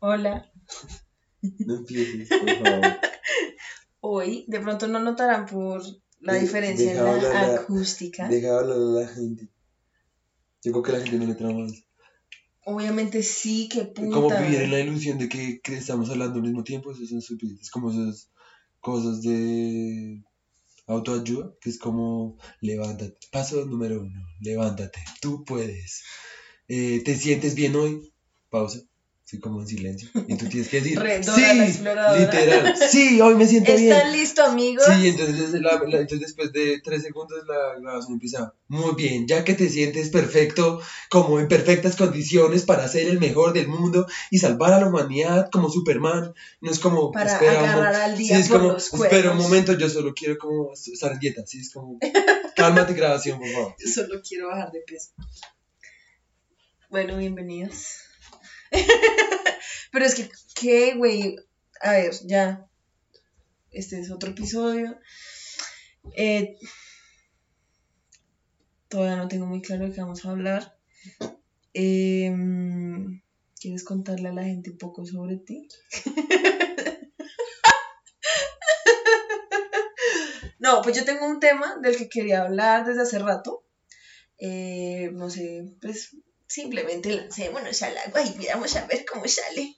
[0.00, 0.50] Hola.
[1.60, 2.96] No empieces, por favor.
[4.00, 5.82] Hoy, de pronto no notarán por
[6.20, 8.28] la De- diferencia en la la- acústica.
[8.28, 9.48] Deja hablar a la gente.
[10.62, 11.72] Yo creo que la gente no le trama más.
[12.64, 14.10] Obviamente sí, que puta.
[14.10, 17.10] Como vivir en la ilusión de que, que estamos hablando al mismo tiempo, eso es
[17.10, 17.60] una estupidez.
[17.60, 18.30] Es como esas
[18.80, 20.22] cosas de
[20.86, 23.16] autoayuda, que es como levántate.
[23.32, 26.02] Paso número uno, levántate, tú puedes.
[26.68, 28.12] Eh, ¿Te sientes bien hoy?
[28.50, 28.80] Pausa.
[29.30, 30.08] Así como en silencio.
[30.26, 32.18] Y tú tienes que decir, sí, la exploradora".
[32.20, 33.92] literal, sí, hoy me siento bien.
[33.92, 34.84] ¿Están listos, amigos?
[34.86, 38.54] Sí, entonces, la- la- entonces después de tres segundos la grabación empieza.
[38.66, 40.80] Muy bien, ya que te sientes perfecto,
[41.10, 45.48] como en perfectas condiciones para ser el mejor del mundo y salvar a la humanidad
[45.52, 46.34] como Superman.
[46.60, 47.12] No es como.
[47.12, 48.72] Para espera agarrar al Sí, día es por como.
[48.72, 51.46] los Espera un momento, yo solo quiero como estar en dieta.
[51.46, 52.00] Sí, es como.
[52.56, 53.76] Cálmate, grabación, por favor.
[53.78, 55.10] Yo solo quiero bajar de peso.
[56.90, 57.98] Bueno, bienvenidos.
[59.92, 61.36] Pero es que, ¿qué, güey?
[61.80, 62.66] A ver, ya.
[63.70, 64.98] Este es otro episodio.
[66.16, 66.56] Eh,
[68.88, 70.76] todavía no tengo muy claro de qué vamos a hablar.
[71.72, 73.22] Em,
[73.60, 75.68] ¿Quieres contarle a la gente un poco sobre ti?
[80.60, 83.64] No, pues yo tengo un tema del que quería hablar desde hace rato.
[84.38, 86.16] Eh, no sé, pues
[86.50, 89.76] simplemente lancémonos al agua y vamos a ver cómo sale.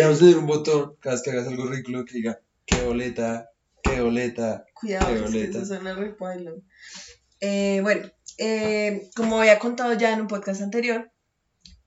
[0.00, 3.50] Vamos a tener un botón cada vez que hagas algo ridículo que diga, qué boleta,
[3.82, 4.64] qué boleta.
[4.74, 5.58] Cuidado, Qué que es que boleta.
[5.62, 6.62] eso.
[7.40, 11.10] Eh, bueno, eh, como había contado ya en un podcast anterior,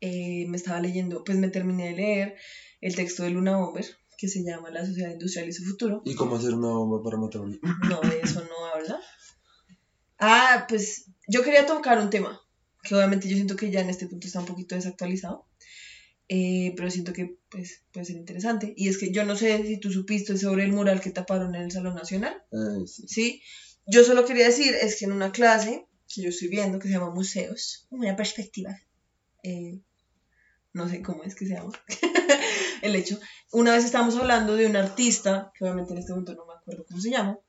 [0.01, 2.35] eh, me estaba leyendo, pues me terminé de leer
[2.81, 3.85] el texto de Luna Bomber,
[4.17, 6.01] que se llama La sociedad industrial y su futuro.
[6.05, 8.99] Y cómo hacer una bomba para matar a un No, de eso no habla.
[10.19, 12.41] Ah, pues yo quería tocar un tema,
[12.83, 15.47] que obviamente yo siento que ya en este punto está un poquito desactualizado,
[16.29, 18.73] eh, pero siento que pues, puede ser interesante.
[18.75, 21.63] Y es que yo no sé si tú supiste sobre el mural que taparon en
[21.63, 22.43] el Salón Nacional.
[22.51, 23.07] Ay, sí.
[23.07, 23.41] ¿sí?
[23.85, 26.93] Yo solo quería decir es que en una clase que yo estoy viendo que se
[26.93, 28.77] llama Museos, una perspectiva,
[29.43, 29.79] eh,
[30.73, 31.71] no sé cómo es que se llama,
[32.81, 33.19] el hecho,
[33.51, 36.85] una vez estábamos hablando de un artista, que obviamente en este momento no me acuerdo
[36.85, 37.39] cómo se llama,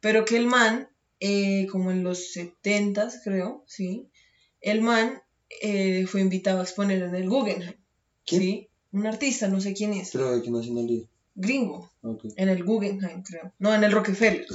[0.00, 0.88] pero que el man,
[1.20, 4.08] eh, como en los 70 creo, ¿sí?
[4.60, 5.22] El man
[5.62, 7.74] eh, fue invitado a exponer en el Guggenheim,
[8.26, 8.42] ¿Quién?
[8.42, 8.68] ¿sí?
[8.92, 11.06] Un artista, no sé quién es, Pero de qué nacionalidad.
[11.34, 11.90] gringo
[12.36, 13.52] en el Guggenheim, creo.
[13.58, 14.46] No, en el Rockefeller.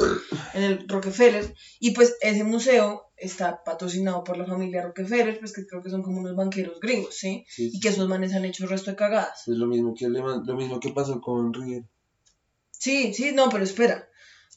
[0.54, 1.54] En el Rockefeller.
[1.80, 6.02] Y pues ese museo está patrocinado por la familia Rockefeller, pues que creo que son
[6.04, 7.46] como unos banqueros gringos, ¿sí?
[7.48, 9.48] Sí, Y que esos manes han hecho el resto de cagadas.
[9.48, 11.86] Es lo mismo que lo mismo que pasó con River.
[12.72, 14.08] Sí, sí, no, pero espera.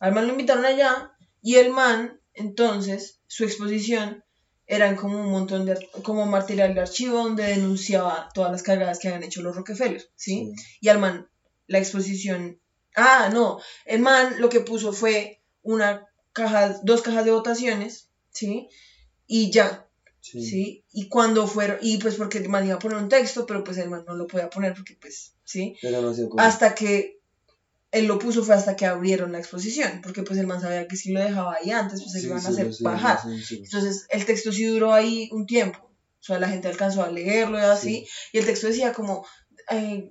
[0.00, 4.24] Al man lo invitaron allá y el man, entonces, su exposición
[4.66, 9.08] eran como un montón de, como material de archivo donde denunciaba todas las cagadas que
[9.08, 10.52] habían hecho los Rockefeller, ¿sí?
[10.80, 11.28] Y al man,
[11.66, 12.60] la exposición.
[12.94, 13.60] Ah, no.
[13.86, 18.68] El man lo que puso fue una caja, dos cajas de votaciones, ¿sí?
[19.26, 19.84] Y ya,
[20.20, 20.44] Sí.
[20.44, 20.84] ¿sí?
[20.92, 23.78] Y cuando fueron, y pues porque el man iba a poner un texto, pero pues
[23.78, 25.76] el man no lo podía poner porque pues, ¿sí?
[26.42, 27.17] Hasta que
[27.90, 30.96] él lo puso fue hasta que abrieron la exposición, porque pues el man sabía que
[30.96, 33.18] si lo dejaba ahí antes, pues se Sí, iban a hacer bajar.
[33.44, 33.62] sí.
[33.64, 35.78] Entonces el texto sí duró ahí un tiempo.
[36.20, 38.06] O sea, la gente alcanzó a leerlo y así.
[38.32, 39.24] Y el texto decía como,
[39.70, 40.10] eh,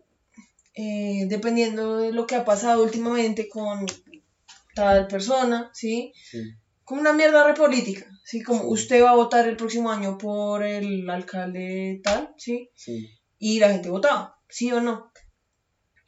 [0.73, 3.85] eh, dependiendo de lo que ha pasado últimamente con
[4.73, 6.13] tal persona, ¿sí?
[6.83, 8.41] Como una mierda repolítica, ¿sí?
[8.41, 12.69] Como usted va a votar el próximo año por el alcalde tal, ¿sí?
[12.75, 13.07] Sí.
[13.37, 15.11] Y la gente votaba, ¿sí o no?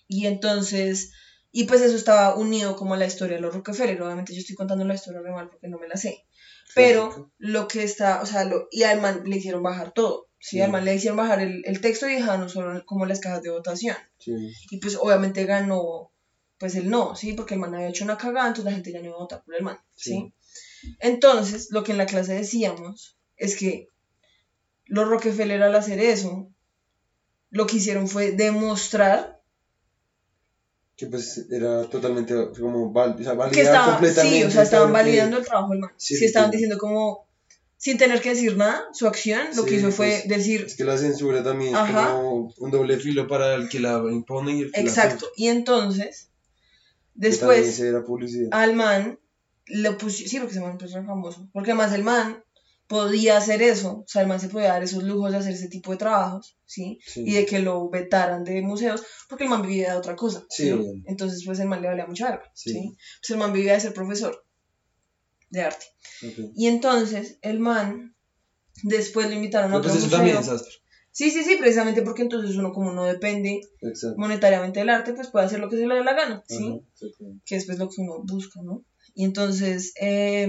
[0.08, 1.12] Y entonces,
[1.52, 4.02] y pues eso estaba unido como a la historia de los Rockefeller.
[4.02, 6.26] Obviamente yo estoy contando la historia re mal porque no me la sé.
[6.76, 7.32] Pero Clásico.
[7.40, 10.28] lo que está, o sea, lo, y al man le hicieron bajar todo.
[10.40, 10.62] Sí, Sí.
[10.62, 13.50] al man le hicieron bajar el, el texto y dejaron solo como las cajas de
[13.50, 13.96] votación.
[14.20, 14.32] Sí.
[14.70, 16.12] Y pues obviamente ganó,
[16.60, 17.34] pues el no, ¿sí?
[17.34, 19.44] Porque el man había hecho una cagada, entonces la gente ya no iba a votar
[19.44, 20.34] por el man, ¿sí?
[20.82, 20.96] Sí.
[21.00, 23.88] Entonces, lo que en la clase decíamos es que
[24.86, 26.48] los Rockefeller al hacer eso,
[27.50, 29.39] lo que hicieron fue demostrar
[31.00, 34.38] Que pues era totalmente como val o sea, que validar completamente.
[34.38, 35.92] sí, o sea, estaban lo que- validando el trabajo del man.
[35.96, 37.26] Sí, Sí, estaban diciendo como,
[37.78, 40.84] sin tener que decir nada, su acción, lo que hizo fue pues, decir, Es que
[40.84, 42.04] la censura también Ajá.
[42.04, 45.48] es como un doble filo para el que la impone y el que exacto, y
[45.48, 46.32] entonces,
[47.14, 48.04] después, se era
[48.52, 49.18] al man
[49.68, 52.44] le pusieron, sí, porque ese man era famoso, porque además el man
[52.88, 55.70] podía hacer eso, o sea, el man se podía dar esos lujos de hacer ese
[55.70, 57.00] tipo de trabajos, ¿sí?
[57.06, 57.24] Sí.
[57.26, 60.72] Y de que lo vetaran de museos, porque el man vivía de otra cosa, Sí.
[61.06, 62.96] Entonces, pues el man le valía mucha verga, Sí.
[63.22, 64.46] Pues el man vivía de ser profesor
[65.50, 65.86] de arte.
[66.56, 68.16] Y entonces el man
[68.84, 70.18] Después lo invitaron a No, otro pues eso museo.
[70.36, 70.80] también es.
[71.12, 74.16] Sí, sí, sí, precisamente porque entonces uno como no depende Exacto.
[74.18, 76.82] monetariamente del arte, pues puede hacer lo que se le dé la gana, ¿sí?
[77.46, 78.86] Que es pues lo que uno busca, ¿no?
[79.16, 80.48] Y entonces, eh,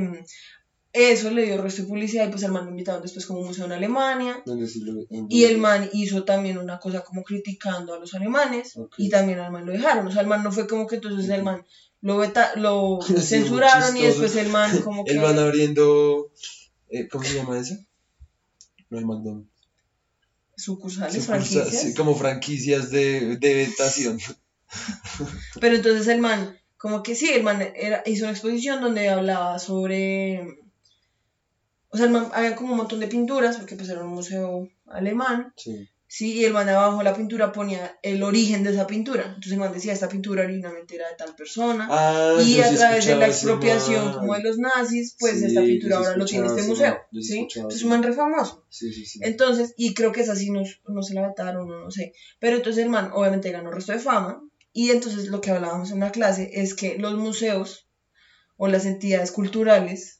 [0.92, 3.46] eso le dio resto de publicidad y pues el man lo invitaron después como un
[3.46, 4.42] museo en Alemania.
[4.44, 8.12] ¿Dónde sí lo- en- Y el man hizo también una cosa como criticando a los
[8.14, 10.06] alemanes y también al man lo dejaron.
[10.06, 11.64] O sea, el man no fue como que entonces el man
[12.00, 12.20] lo,
[12.56, 15.12] lo censuraron y después el man como que...
[15.12, 16.32] El van abriendo.
[16.88, 17.74] eh, ¿Cómo se llama eso?
[18.90, 19.48] No el McDonald's.
[20.56, 21.68] sucursales, Sucursa- franquicias.
[21.82, 24.18] sí, como franquicias de, de vetación.
[25.60, 29.58] Pero entonces el man, como que sí, el man era, hizo una exposición donde hablaba
[29.60, 30.58] sobre...
[31.92, 35.52] O sea, man, había como un montón de pinturas, porque pues era un museo alemán,
[35.56, 35.88] Sí.
[36.06, 39.24] sí, y el man abajo de la pintura ponía el origen de esa pintura.
[39.26, 42.76] Entonces el man decía, esta pintura originalmente era de tal persona, Ah, y a sí
[42.76, 44.14] través de la expropiación man.
[44.14, 47.46] como de los nazis, pues Sí, esta pintura ahora lo tiene este museo, man, sí
[47.56, 48.64] Entonces un man re famoso.
[48.68, 49.18] Sí, sí, sí.
[49.22, 52.12] Entonces, y creo que es así, no, no se la vetaron, no, no sé.
[52.38, 54.40] Pero entonces el man obviamente ganó resto de fama.
[54.72, 57.88] Y entonces lo que hablábamos en la clase es que los museos
[58.56, 60.19] o las entidades culturales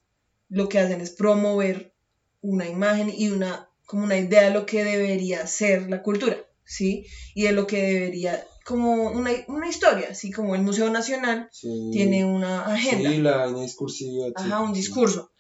[0.51, 1.95] lo que hacen es promover
[2.43, 7.07] una imagen y una, como una idea de lo que debería ser la cultura, ¿sí?
[7.35, 11.91] Y de lo que debería, como una, una historia, así como el Museo Nacional Sí.
[11.93, 13.11] tiene una agenda.
[13.11, 14.27] Sí, la vaina discursiva.
[14.35, 15.31] Ajá, un discurso.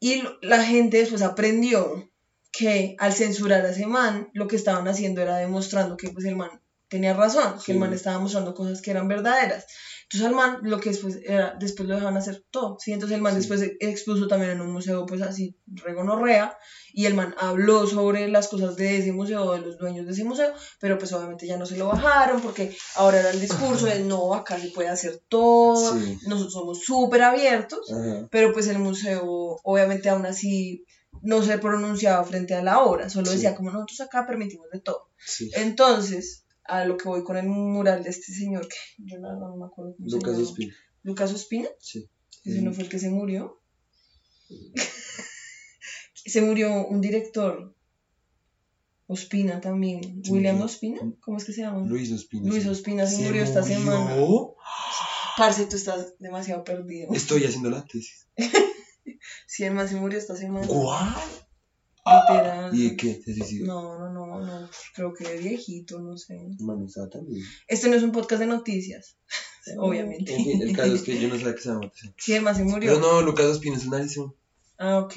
[0.00, 2.08] Y la gente después aprendió
[2.52, 6.36] que al censurar a ese man, lo que estaban haciendo era demostrando que pues el
[6.36, 9.66] man tenía razón, que el man estaba mostrando cosas que eran verdaderas.
[10.10, 12.92] Entonces al man lo que después era, después lo dejaban hacer todo, ¿sí?
[12.92, 13.40] Entonces el man Sí.
[13.40, 16.56] después expuso también en un museo pues así, regonorrea,
[16.94, 20.24] y el man habló sobre las cosas de ese museo, de los dueños de ese
[20.24, 20.50] museo,
[20.80, 24.32] pero pues obviamente ya no se lo bajaron porque ahora era el discurso de no,
[24.34, 26.18] acá se puede hacer todo, Sí.
[26.26, 28.28] nosotros somos súper abiertos, Ajá.
[28.30, 30.84] pero pues el museo obviamente aún así
[31.20, 33.34] no se pronunciaba frente a la obra, solo Sí.
[33.34, 35.08] decía como nosotros acá permitimos de todo.
[35.52, 39.56] Entonces, a lo que voy con el mural de este señor, que yo no, no
[39.56, 40.42] me acuerdo cómo Lucas se.
[40.42, 40.74] Ospina.
[41.02, 42.08] Lucas Ospina, Sí.
[42.44, 43.60] ese no fue el que se murió.
[46.14, 47.74] se murió un director,
[49.06, 50.60] Ospina también, Sí, William.
[50.60, 51.86] Ospina, ¿cómo es que se llama?
[51.86, 52.48] Luis Ospina.
[52.48, 52.66] Luis.
[52.66, 54.14] Ospina se, ¿Se murió esta semana.
[55.38, 57.08] Parce, tú estás demasiado perdido.
[57.14, 58.26] Estoy haciendo la tesis.
[59.46, 60.66] Sí, man se murió esta semana.
[60.66, 61.14] ¿Cuál?
[62.08, 62.74] Literal.
[62.74, 63.22] ¿Y de qué?
[63.22, 63.66] ¿Se suicidó?
[63.66, 64.70] No, no, no, no.
[64.94, 66.38] Creo que de viejito, no sé.
[66.86, 67.44] Estaba también.
[67.66, 69.16] Este no es un podcast de noticias,
[69.78, 70.34] obviamente.
[70.34, 71.92] En fin, el caso es que yo no sabía que se llama.
[72.16, 72.92] Sí, man se murió.
[72.92, 74.34] Pero no, Lucas Ospina es un narizón.
[74.78, 75.14] Ah, ok.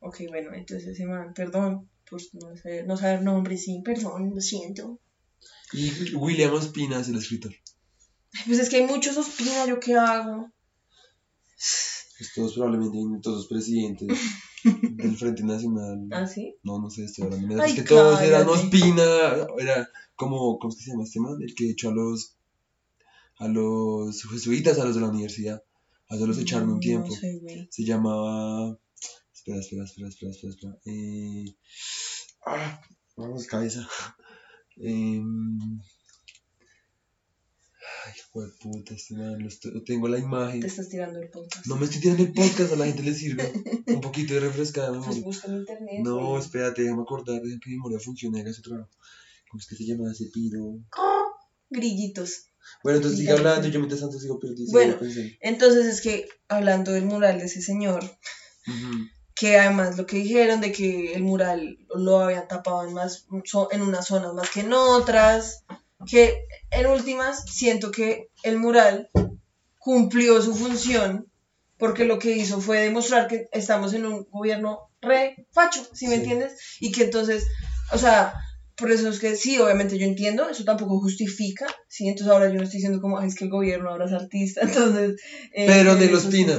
[0.00, 4.40] Ok, bueno, entonces ese man, perdón, pues no sé, no saber nombre, sí, perdón, lo
[4.40, 4.98] siento.
[5.72, 7.52] Y William Ospina es el escritor.
[8.32, 10.50] Ay, Pues es que hay muchos Ospina, ¿yo qué hago?
[11.56, 14.08] Pues todos probablemente todos los presidentes
[14.64, 16.08] del Frente Nacional.
[16.10, 16.56] ¿Ah, sí?
[16.62, 17.62] No, no sé, estoy hablando.
[17.62, 18.64] Ay, es que todos eran cállate.
[18.66, 19.02] Ospina.
[19.58, 21.36] Era como, ¿cómo es que se llama este man?
[21.40, 22.36] El que echó a los,
[23.38, 25.62] a los jesuitas, a los de la universidad.
[26.08, 27.08] A los echaron un tiempo.
[27.08, 27.68] No sé, güey.
[27.70, 28.78] Se llamaba.
[29.32, 30.52] Espera, espera, espera, espera, espera.
[30.52, 30.78] espera.
[30.84, 31.54] Eh...
[32.44, 32.80] Ah,
[33.16, 33.88] vamos, cabeza.
[34.82, 35.58] Em,
[38.12, 39.40] Ay, hijo de puta, este man.
[39.46, 40.60] estoy- Tengo la imagen.
[40.60, 41.66] Te estás tirando el podcast.
[41.66, 43.52] No me estoy tirando el podcast, a la gente le sirve
[43.86, 45.22] un poquito de refrescada Pues memoria.
[45.24, 46.00] busca en internet.
[46.02, 46.40] No, güey.
[46.42, 48.90] espérate, déjame acordar, deja que mi memoria funcione haga su trabajo.
[49.50, 50.78] ¿Cómo es que se llama ese piro?
[51.70, 52.46] Grillitos.
[52.82, 54.70] Bueno, entonces sigue hablando yo mientras tanto sigo perdido.
[54.72, 54.96] Bueno.
[55.40, 58.02] Entonces es que, hablando del mural de ese señor,
[58.66, 59.06] Ujú.
[59.34, 63.26] que además lo que dijeron de que el mural lo habían tapado en, más,
[63.72, 65.64] en unas zonas más que en otras,
[66.08, 66.34] que
[66.70, 69.10] en últimas siento que el mural
[69.78, 71.26] cumplió su función
[71.78, 76.14] porque lo que hizo fue demostrar que estamos en un gobierno re facho, ¿sí me
[76.16, 76.20] Sí.
[76.20, 76.52] entiendes?
[76.80, 77.46] Y que entonces,
[77.92, 78.34] o sea,
[78.76, 82.06] por eso es que sí, obviamente yo entiendo, eso tampoco justifica, ¿sí?
[82.08, 84.60] Entonces ahora yo no estoy diciendo como, "Ay, es que el gobierno ahora es artista,
[84.98, 85.20] entonces...
[85.54, 86.58] eh, Pero de los Pina.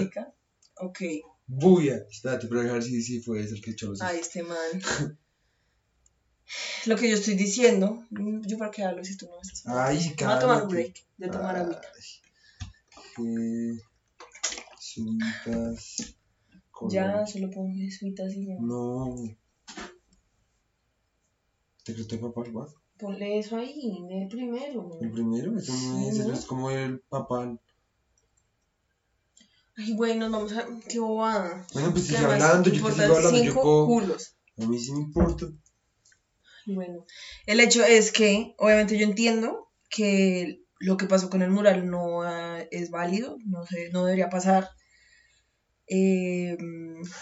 [0.77, 0.99] Ok.
[1.45, 1.97] Buya.
[2.09, 4.01] Espérate, pero dejar si sí fue ese el que echó los.
[4.01, 4.57] Ay, este man.
[6.85, 10.15] Lo que yo estoy diciendo, yo para qué hablo si tú no me estás Ay,
[10.19, 11.81] Me voy a tomar un break de tomar agüita.
[13.19, 13.79] Eh,
[14.79, 16.15] Suitas.
[16.89, 18.55] Ya, solo pongo jesuitas y ya.
[18.59, 19.15] No.
[21.85, 22.69] ¿Secreto de papal, what?
[22.97, 24.97] Ponle eso ahí, el primero.
[25.01, 27.59] El primero, eso no es, Sí, es como el papal.
[29.75, 30.67] Ay, nos vamos a.
[30.87, 31.65] Qué bobada.
[31.73, 33.55] Bueno, pues Que sigue hablando, yo te sigo hablando, yo
[33.85, 34.35] culos.
[34.57, 35.47] A mí sí me importa.
[36.65, 37.05] Bueno,
[37.45, 42.23] el hecho es que, obviamente, yo entiendo que lo que pasó con el mural no
[42.23, 44.69] ah, es válido, no, sé, no debería pasar.
[45.87, 46.57] Eh,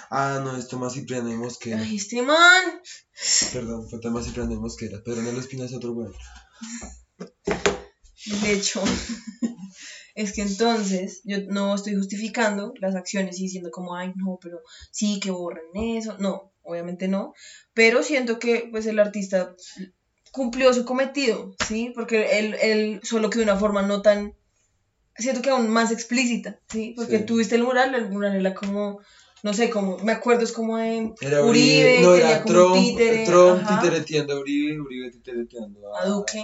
[0.09, 1.79] Ah, no, es Tomás Cipriano y Mosquera.
[1.79, 2.81] ay, este man.
[3.53, 5.01] Perdón, fue Tomás Cipriano y Mosquera.
[5.03, 6.09] Pero no lo espinas otro güey.
[8.41, 8.81] De hecho,
[10.15, 14.59] es que entonces yo no estoy justificando las acciones y diciendo como, ay, no, pero
[14.91, 16.17] sí, que borren eso.
[16.19, 17.33] No, obviamente no.
[17.73, 19.55] Pero siento que pues el artista
[20.31, 21.91] cumplió su cometido, ¿sí?
[21.95, 24.33] Porque él, él solo que de una forma no tan,
[25.17, 26.93] siento que aún más explícita, ¿sí?
[26.95, 27.25] Porque Sí.
[27.25, 28.99] tuviste el mural, el mural era como,
[29.43, 33.25] no sé, como, me acuerdo, es como de Era Uribe, Uribe, no, era Trump, títere,
[33.25, 36.43] Trump titereteando a Uribe, Uribe titereteando a, A Duque.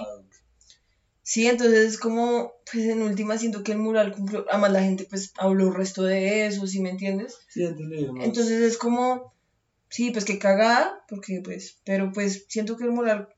[1.27, 5.07] Sí, entonces es como, pues en última siento que el mural cumplió, además la gente
[5.09, 7.35] pues habló el resto de eso, ¿sí me entiendes?
[7.47, 8.27] Sí, más.
[8.27, 9.33] Entonces es como,
[9.89, 13.29] sí, pues que cagada, porque pues, pero pues siento que el mural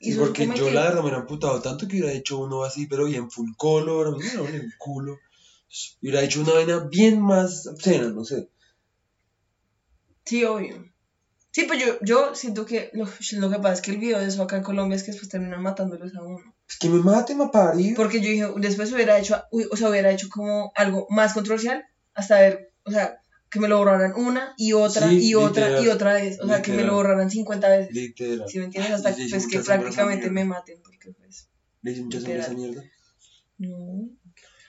[0.00, 3.04] Sí, porque yo la verdad me hubiera amputado tanto que hubiera hecho uno así, pero
[3.04, 5.18] bien full color, me duele el culo.
[6.00, 8.48] Hubiera hecho una vaina bien más obscena, no sé.
[10.24, 10.90] Sí, obvio.
[11.50, 14.26] Sí, pues yo, yo siento que lo, lo que pasa es que el video de
[14.26, 16.54] eso acá en Colombia es que después terminan matándolos a uno.
[16.66, 17.96] Es que me mate, me parido.
[17.96, 22.40] Porque yo dije, después hubiera hecho, o sea, hubiera hecho como algo más controversial hasta
[22.40, 23.19] ver, o sea,
[23.50, 26.38] que me lo borraran una y otra Sí, y otra literal, y otra vez.
[26.40, 27.94] O sea, que me lo borraran 50 veces.
[27.94, 28.48] Literal.
[28.48, 28.92] ¿Sí me entiendes?
[28.92, 30.80] Hasta pues, que prácticamente me maten.
[30.82, 31.48] Porque pues,
[31.82, 32.82] Le hice mucha sombra a esa mierda.
[33.58, 34.08] no.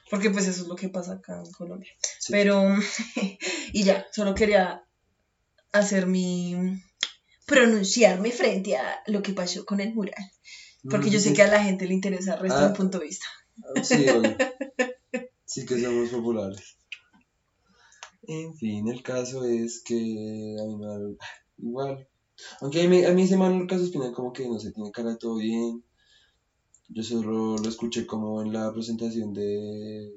[0.09, 1.89] Porque pues eso es lo que pasa acá en Colombia.
[2.19, 2.33] Sí.
[2.33, 2.65] Pero,
[3.71, 4.83] y ya, solo quería
[5.71, 6.53] hacer mi,
[7.45, 10.15] pronunciarme frente a lo que pasó con el mural.
[10.89, 12.65] Porque Mm, yo sé que a la gente le interesa el resto Ah.
[12.67, 13.25] del punto de vista.
[13.83, 14.35] Sí, obvio.
[15.45, 16.77] Sí que somos populares.
[18.23, 19.95] En fin, el caso es que
[20.59, 20.99] a mí me da
[21.57, 22.07] igual.
[22.59, 25.17] Aunque a mí, a mí ese man Lucas Espina como que no sé, tiene cara
[25.17, 25.83] todo bien.
[26.89, 30.11] Yo solo lo escuché como en la presentación de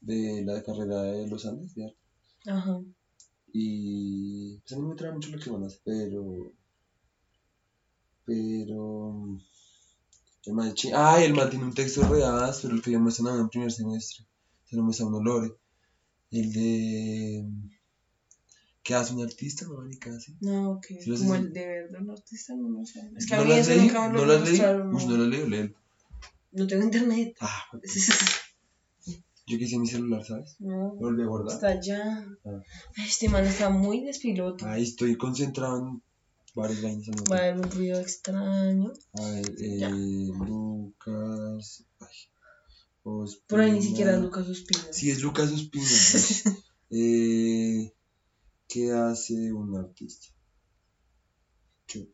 [0.00, 1.98] de la carrera de los Andes, de arte.
[2.46, 2.80] Ajá.
[3.52, 6.52] Y pues a mí me trae mucho lo que van a hacer, pero
[8.26, 9.38] pero
[10.46, 13.40] el man ay, el man tiene un texto real, pero el que yo me sonaba
[13.40, 14.26] en primer semestre,
[14.64, 15.54] se lo muestra a uno Lore.
[16.30, 17.44] El de
[18.82, 19.80] ¿qué hace un artista, no
[20.16, 20.36] así?
[20.40, 20.86] No, ok.
[21.00, 23.00] Sí, lo Como el deber del artista, no lo sé.
[23.16, 23.84] Es que a ¿No mí lo has eso leído?
[23.84, 24.84] nunca me ¿No lo lo has leído?
[24.84, 25.10] Uy, no.
[25.10, 25.74] no lo leído, léelo.
[26.52, 27.36] No tengo internet.
[27.40, 27.62] Ah,
[29.46, 30.56] yo quise mi celular, ¿sabes?
[30.58, 31.54] No, Lo volví a guardar.
[31.54, 32.26] está allá.
[32.44, 32.62] Ah.
[33.06, 34.66] Este man está muy despiloto.
[34.66, 36.02] Ahí estoy concentrado en
[36.54, 38.92] varios vainas Va a haber un ruido extraño.
[39.14, 40.28] A ver, eh.
[40.46, 41.84] Lucas.
[42.00, 42.16] Ay,
[43.04, 43.82] Por ahí ni Ospina.
[43.82, 44.82] siquiera Lucas Ospina.
[44.90, 45.86] Sí, es Lucas Ospina.
[46.90, 47.92] eh,
[48.66, 50.26] ¿Qué hace un artista?
[51.86, 52.08] ¿Qué?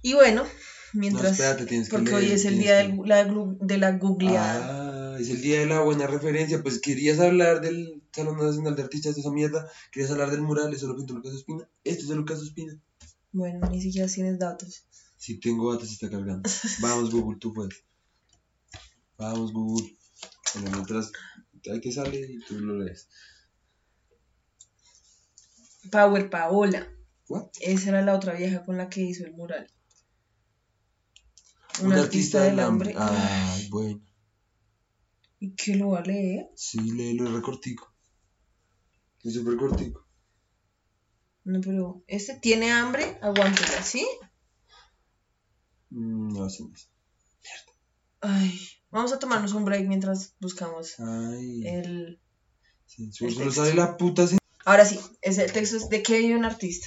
[0.00, 0.48] Y bueno, No,
[0.94, 1.32] mientras.
[1.32, 3.24] espérate, tienes que porque hoy es el día que- del- la
[3.60, 5.14] de la googleada.
[5.14, 6.62] Ah, es el día de la buena referencia.
[6.62, 9.70] Pues querías hablar del Salón Nacional de Artistas de esa mierda.
[9.92, 11.68] Querías hablar del mural, eso lo pintó Lucas Ospina.
[11.84, 12.80] Esto es de Lucas Ospina.
[13.30, 14.84] Bueno, ni siquiera tienes datos.
[15.18, 16.42] Si tengo datos, está cargando.
[16.80, 17.84] Vamos, Google, tú puedes.
[19.22, 19.96] Vamos, Google.
[20.54, 21.12] Bueno, mientras
[21.70, 23.08] ahí te sale y tú lo lees.
[25.92, 26.88] Power Paola.
[27.28, 27.46] What?
[27.60, 29.70] Esa era la otra vieja con la que hizo el mural.
[31.82, 32.94] Un, artista, del hambre.
[32.98, 34.04] Ay, bueno.
[35.38, 36.50] ¿Y qué lo va a leer?
[36.56, 37.94] Sí, léelo, es recortico.
[39.22, 40.04] Es súper cortico.
[41.44, 44.04] No, pero este tiene hambre, aguántela, ¿sí?
[45.90, 46.88] Mm, no, así no es.
[48.20, 48.60] Ay,
[48.92, 51.66] vamos a tomarnos un break mientras buscamos Ay.
[51.66, 52.20] el...
[52.86, 56.36] sí, el sale la puta sin- Ahora sí, ese el texto es de que vive
[56.36, 56.86] un artista.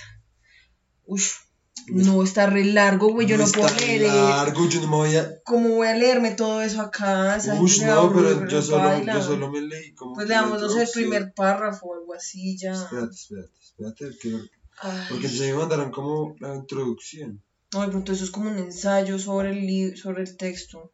[1.05, 1.41] Uf,
[1.87, 4.01] no está re largo, güey, yo no, puedo leer.
[4.03, 5.41] largo, yo no me voy a.
[5.43, 7.37] ¿Cómo voy a leerme todo eso acá?
[7.59, 9.13] Uy, se no, pero yo solo, baila.
[9.15, 10.13] yo solo me leí como.
[10.15, 12.71] Pues la leamos, no sé, el primer párrafo o algo así ya.
[12.71, 14.17] Espérate, espérate, espérate.
[14.19, 14.39] que-
[14.79, 15.05] Ay.
[15.09, 17.43] Porque entonces me mandaron como la introducción.
[17.73, 20.91] No, de pronto eso es como un ensayo sobre el, sobre el texto.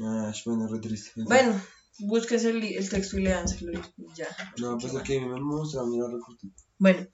[0.00, 1.12] Ah, bueno, re triste.
[1.24, 1.60] Bueno,
[1.98, 4.28] búsquese el, texto y leánselo y ya.
[4.58, 6.54] No, pues aquí me mostraron, mira, recortico.
[6.78, 7.06] Bueno,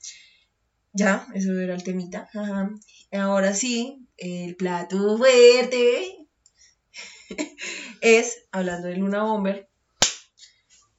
[0.93, 2.29] ya, eso era el temita.
[2.35, 2.71] Ajá.
[3.13, 6.29] Ahora sí, el plato fuerte
[8.01, 9.69] es, hablando de Luna Bomber,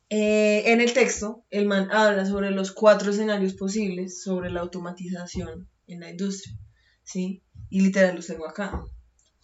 [0.10, 5.68] eh, en el texto, el man habla sobre los cuatro escenarios posibles sobre la automatización
[5.88, 6.58] en la industria,
[7.04, 7.44] ¿sí?
[7.70, 8.86] Y literal los tengo acá.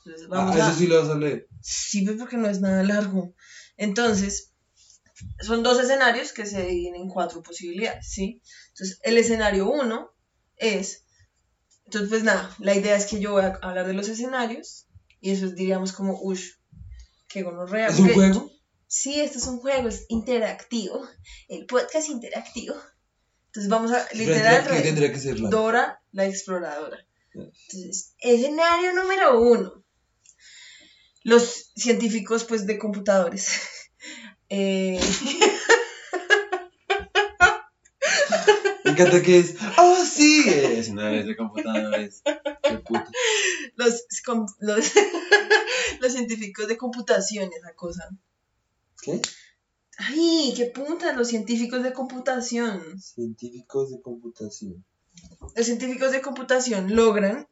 [0.06, 0.70] Entonces, vamos ah, a...
[0.70, 1.48] eso sí lo vas a leer.
[1.62, 3.34] Sí, porque no es nada largo.
[3.78, 4.54] Entonces,
[5.40, 8.42] son dos escenarios que se dividen en cuatro posibilidades, ¿sí?
[8.70, 10.12] Entonces, el escenario uno
[10.58, 11.06] es,
[11.86, 14.88] entonces, pues nada, la idea es que yo voy a hablar de los escenarios
[15.20, 16.42] y eso es, diríamos, como, uff,
[17.28, 17.88] qué gonorrea.
[17.88, 18.52] ¿Es un juego?
[18.88, 21.08] sí, esto es un juego, es interactivo,
[21.48, 22.76] el podcast interactivo.
[23.48, 25.50] Entonces vamos a, literal, ¿Qué tendría que ser la?
[25.50, 26.98] Dora la exploradora.
[27.34, 29.84] Entonces, escenario número uno.
[31.24, 33.52] Los científicos, pues, de computadores.
[34.54, 35.00] Eh,
[38.84, 39.56] Me encanta que es.
[39.78, 40.44] ¡Oh, sí!
[40.46, 42.22] Es una vez de computadores.
[42.64, 43.06] Qué puto.
[43.76, 44.06] los,
[46.02, 48.10] los científicos de computación, esa cosa.
[49.02, 49.22] ¿Qué?
[49.98, 53.00] Ay, qué punta, los científicos de computación.
[53.00, 54.84] Científicos de computación.
[55.56, 57.48] Los científicos de computación logran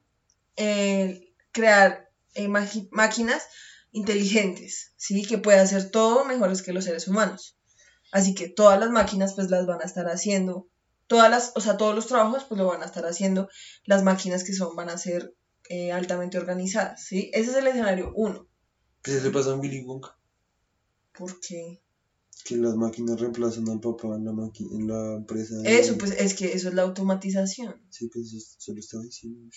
[0.56, 3.44] eh, crear eh, máquinas
[3.92, 5.24] inteligentes, ¿sí?
[5.24, 7.58] Que pueden hacer todo mejores que los seres humanos.
[8.12, 10.68] Así que todas las máquinas pues las van a estar haciendo,
[11.08, 13.50] todas las, o sea, todos los trabajos pues lo van a estar haciendo
[13.86, 15.36] las máquinas que son, van a ser
[15.70, 17.30] eh, altamente organizadas, ¿sí?
[17.34, 18.48] Ese es el escenario uno.
[19.04, 20.18] ¿Qué se le pasa a Willy Wonka?
[21.14, 21.82] Porque
[22.46, 25.56] Que las máquinas reemplazan al papá en la, en la empresa.
[25.66, 27.76] eso, pues es que eso es la automatización.
[27.90, 29.50] Sí, pues eso se lo estaba diciendo.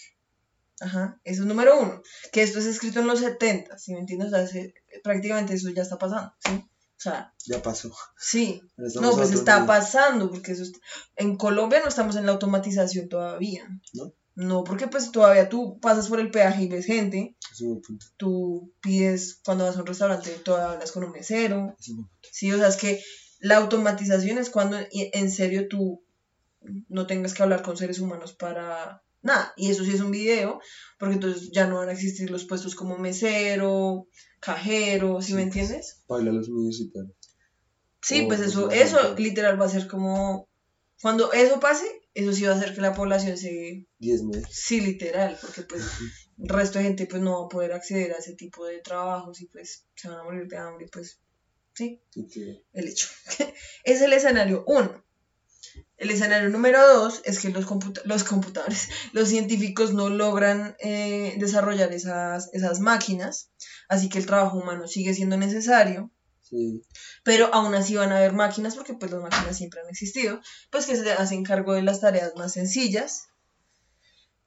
[0.81, 2.02] Ajá, eso es número uno.
[2.33, 4.29] Que esto es escrito en los 70, ¿sí me entiendes?
[4.29, 4.75] O sea, se-
[5.05, 6.52] prácticamente eso ya está pasando, ¿sí?
[6.55, 7.93] O sea, Ya pasó.
[8.19, 8.62] sí.
[8.76, 10.79] No, pues está pasando, porque eso está-
[11.17, 13.69] en Colombia no estamos en la automatización todavía.
[13.93, 14.12] ¿No?
[14.35, 17.83] No, porque pues todavía tú pasas por el peaje y ves gente, es un buen
[17.83, 18.07] punto.
[18.17, 21.97] tú pides cuando vas a un restaurante, todavía hablas con un mesero, Ese es un
[21.97, 22.29] buen punto.
[22.33, 23.02] sí, o sea, es que
[23.41, 26.02] la automatización es cuando en serio tú
[26.88, 30.61] no tengas que hablar con seres humanos para nada, y eso sí es un video,
[30.99, 34.09] porque entonces ya no van a existir los puestos como mesero,
[34.41, 35.57] cajero, ¿sí, Sí, me pues.
[35.57, 36.02] entiendes?
[36.09, 37.14] Baila los medios y tal.
[38.02, 40.49] Sí, Oh, pues pues, eso, eso literal va a ser como,
[41.00, 44.49] cuando eso pase, eso sí va a hacer que la población se, 10 meses.
[44.50, 45.83] sí, literal, porque pues
[46.38, 49.41] el resto de gente pues no va a poder acceder a ese tipo de trabajos
[49.41, 51.21] y pues se van a morir de hambre, pues
[51.75, 52.02] sí,
[52.73, 53.07] el hecho.
[53.85, 55.05] es el escenario uno.
[55.97, 61.35] El escenario número dos es que los, computa- los computadores, los científicos no logran eh,
[61.38, 63.51] desarrollar esas, esas máquinas,
[63.88, 66.83] así que el trabajo humano sigue siendo necesario, Sí.
[67.25, 70.38] pero aún así van a haber máquinas, porque pues las máquinas siempre han existido,
[70.70, 73.29] pues que se hacen cargo de las tareas más sencillas,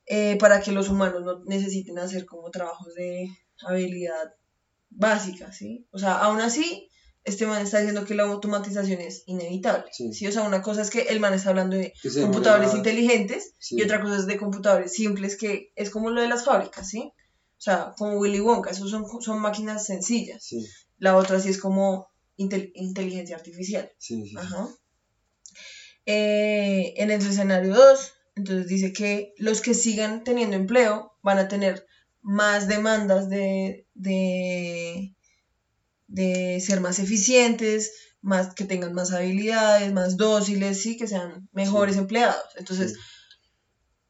[0.05, 3.27] eh, para que los humanos no necesiten hacer como trabajos de
[3.65, 4.35] habilidad
[4.91, 5.87] básica, ¿sí?
[5.91, 6.89] O sea, aún así,
[7.25, 10.13] este man está diciendo que la automatización es inevitable, Sí.
[10.13, 10.27] ¿sí?
[10.27, 13.75] O sea, una cosa es que el man está hablando de computadores demora- inteligentes Sí.
[13.77, 17.11] y otra cosa es de computadores simples, que es como lo de las fábricas, ¿sí?
[17.57, 20.43] O sea, como Willy Wonka, esos son, son máquinas sencillas.
[20.45, 20.65] Sí,
[20.97, 22.07] La otra sí es como
[22.37, 23.91] intel- inteligencia artificial.
[23.97, 24.29] sí, sí.
[24.29, 24.35] sí.
[24.37, 24.67] Ajá.
[26.05, 31.47] Eh, en el escenario 2, entonces dice que los que sigan teniendo empleo van a
[31.47, 31.87] tener
[32.21, 35.14] más demandas de, de,
[36.07, 37.91] de ser más eficientes,
[38.21, 42.43] más, que tengan más habilidades, más dóciles, sí, que sean mejores empleados.
[42.55, 42.99] Entonces, Sí.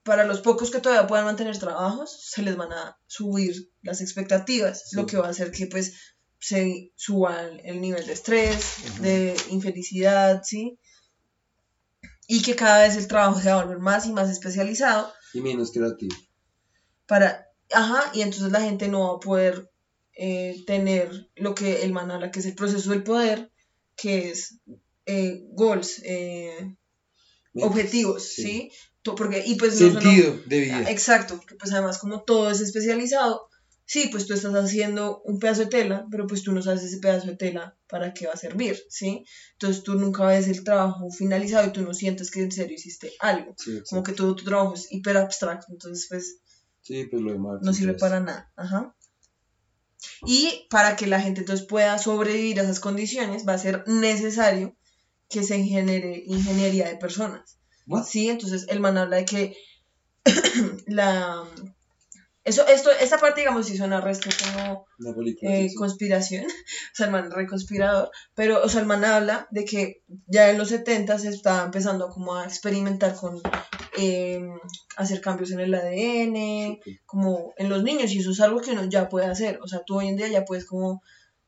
[0.04, 4.84] para los pocos que todavía puedan mantener trabajos, se les van a subir las expectativas,
[4.90, 4.96] Sí.
[4.96, 5.94] lo que va a hacer que pues
[6.40, 10.78] se suba el, el nivel de estrés, de infelicidad, ¿sí?
[12.28, 15.42] Y que cada vez el trabajo se va a volver más y más especializado Y
[15.42, 16.16] menos creativo.
[17.08, 19.72] para, ajá, y entonces la gente no va a poder
[20.16, 23.52] eh, tener lo que el man habla, que es el proceso del poder,
[23.96, 24.60] que es
[25.06, 26.76] eh, goals, eh,
[27.62, 28.72] objetivos, ¿sí?
[29.02, 30.84] To- Porque, y pues no solo- Sentido de vida.
[30.86, 33.50] Ah, Exacto, porque pues además como todo es especializado,
[33.86, 36.98] sí, pues tú estás haciendo un pedazo de tela, pero pues tú no sabes ese
[36.98, 39.24] pedazo de tela para qué va a servir, ¿sí?
[39.54, 43.14] Entonces tú nunca ves el trabajo finalizado y tú no sientes que en serio hiciste
[43.20, 43.54] algo.
[43.58, 43.80] Sí.
[43.90, 46.38] Como que todo tu trabajo es hiper abstracto, entonces pues
[46.82, 47.60] Sí, pues lo demás.
[47.62, 48.52] no sirve para nada.
[48.56, 48.96] Ajá.
[50.26, 54.76] Y para que la gente entonces pueda sobrevivir a esas condiciones va a ser necesario
[55.30, 57.60] que se genere ingeniería de personas.
[57.88, 58.06] What?
[58.06, 59.58] Sí, entonces el man habla de que
[60.88, 61.44] la
[62.46, 64.86] eso, esto, esta parte digamos sí suena resto como
[65.42, 66.46] eh, conspiración,
[66.94, 70.50] o sea el man re conspirador, pero o sea el man habla de que ya
[70.50, 73.42] en los 70 se estaba empezando como a experimentar con
[73.98, 74.40] eh,
[74.98, 78.72] hacer cambios en el ADN, Sí, como en los niños y eso es algo que
[78.72, 81.02] uno ya puede hacer, o sea tú hoy en día ya puedes como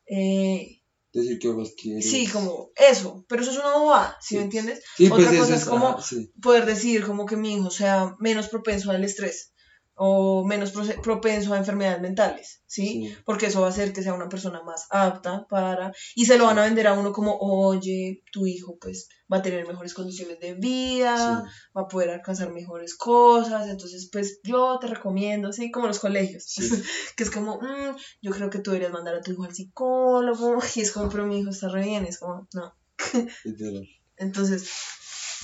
[0.05, 0.81] eh,
[1.13, 2.09] Decir que vos quieres.
[2.09, 4.35] sí, como eso, pero eso es una bobada, ¿sí, Sí.
[4.37, 4.83] me entiendes?
[4.97, 6.31] Sí, Otra pues cosa eso es como ajá, sí.
[6.41, 9.51] poder decir como que mi hijo sea menos propenso al estrés.
[9.99, 13.07] O menos propenso a enfermedades mentales, ¿sí?
[13.07, 13.15] Sí.
[13.25, 15.91] Porque eso va a hacer que sea una persona más apta para...
[16.15, 19.41] Y se lo van a vender a uno como, oye, tu hijo pues va a
[19.41, 21.49] tener mejores condiciones de vida, Sí.
[21.75, 25.71] va a poder alcanzar mejores cosas, entonces pues yo te recomiendo, ¿sí?
[25.71, 26.61] Como los colegios, Sí.
[27.17, 30.59] que es como, "Mm, yo creo que tú deberías mandar a tu hijo al psicólogo,
[30.75, 32.75] y es como, pero mi hijo está re bien, es como, no.
[34.17, 34.69] Entonces,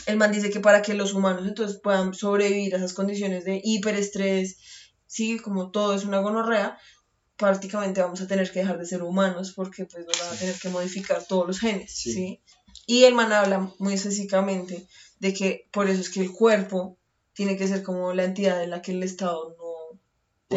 [0.05, 3.61] el man dice que para que los humanos entonces puedan sobrevivir a esas condiciones de
[3.63, 4.57] hiperestrés,
[5.07, 6.77] sí, como todo es una gonorrea,
[7.37, 10.55] prácticamente vamos a tener que dejar de ser humanos porque pues nos van a tener
[10.55, 12.13] que modificar todos los genes, Sí.
[12.13, 12.41] ¿sí?
[12.85, 14.87] Y el man habla muy específicamente
[15.19, 16.97] de que por eso es que el cuerpo
[17.33, 19.62] tiene que ser como la entidad en la que el Estado no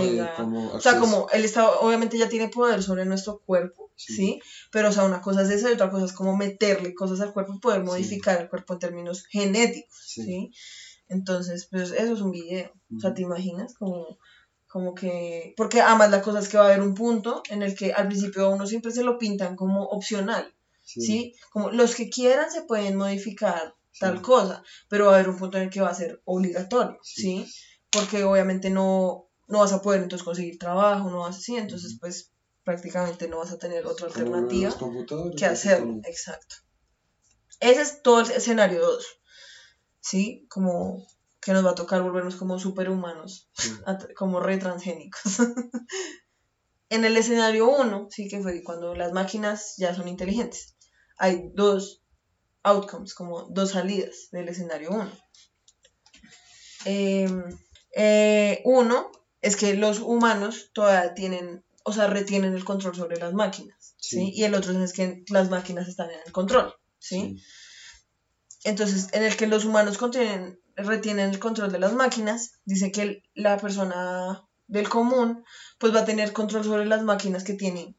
[0.03, 0.35] tenga...
[0.35, 4.15] como O sea, como el Estado obviamente ya tiene poder sobre nuestro cuerpo, Sí.
[4.15, 4.41] ¿sí?
[4.71, 7.33] Pero, o sea, una cosa es eso y otra cosa es como meterle cosas al
[7.33, 7.87] cuerpo y poder Sí.
[7.87, 10.23] modificar el cuerpo en términos genéticos, Sí.
[10.23, 10.51] ¿sí?
[11.09, 12.73] Entonces, pues eso es un video.
[12.97, 13.15] O sea.
[13.15, 13.75] ¿te imaginas?
[13.75, 14.19] Como,
[14.67, 15.55] como que...
[15.57, 18.09] Porque además la cosa es que va a haber un punto en el que al
[18.09, 21.35] principio a uno siempre se lo pintan como opcional, ¿sí?
[21.51, 25.57] Como los que quieran se pueden modificar tal cosa, pero va a haber un punto
[25.57, 26.99] en el que va a ser obligatorio.
[27.03, 27.47] ¿sí?
[27.91, 32.33] Porque obviamente no, no vas a poder entonces conseguir trabajo, no vas así, entonces pues
[32.65, 34.71] prácticamente no vas a tener otra Como alternativa
[35.37, 36.11] que hacerlo, básicamente.
[36.11, 36.57] exacto.
[37.61, 39.07] Ese es todo el escenario 2,
[40.01, 40.47] ¿sí?
[40.51, 41.07] Como
[41.41, 43.71] que nos va a tocar volvernos como superhumanos, Sí.
[44.17, 45.39] como retransgénicos.
[46.89, 50.77] en el escenario 1, sí que fue cuando las máquinas ya son inteligentes,
[51.19, 52.03] hay dos
[52.65, 55.11] outcomes, como dos salidas del escenario 1.
[58.65, 59.11] uno
[59.47, 64.17] es que los humanos todavía tienen, o sea, retienen el control sobre las máquinas, ¿sí?
[64.19, 64.33] Sí.
[64.35, 67.37] Y el otro es que las máquinas están en el control, ¿sí?
[68.65, 73.23] Entonces, en el que los humanos contienen- retienen el control de las máquinas, dice que
[73.35, 75.45] la persona del común,
[75.79, 77.95] pues va a tener control sobre las máquinas que tiene,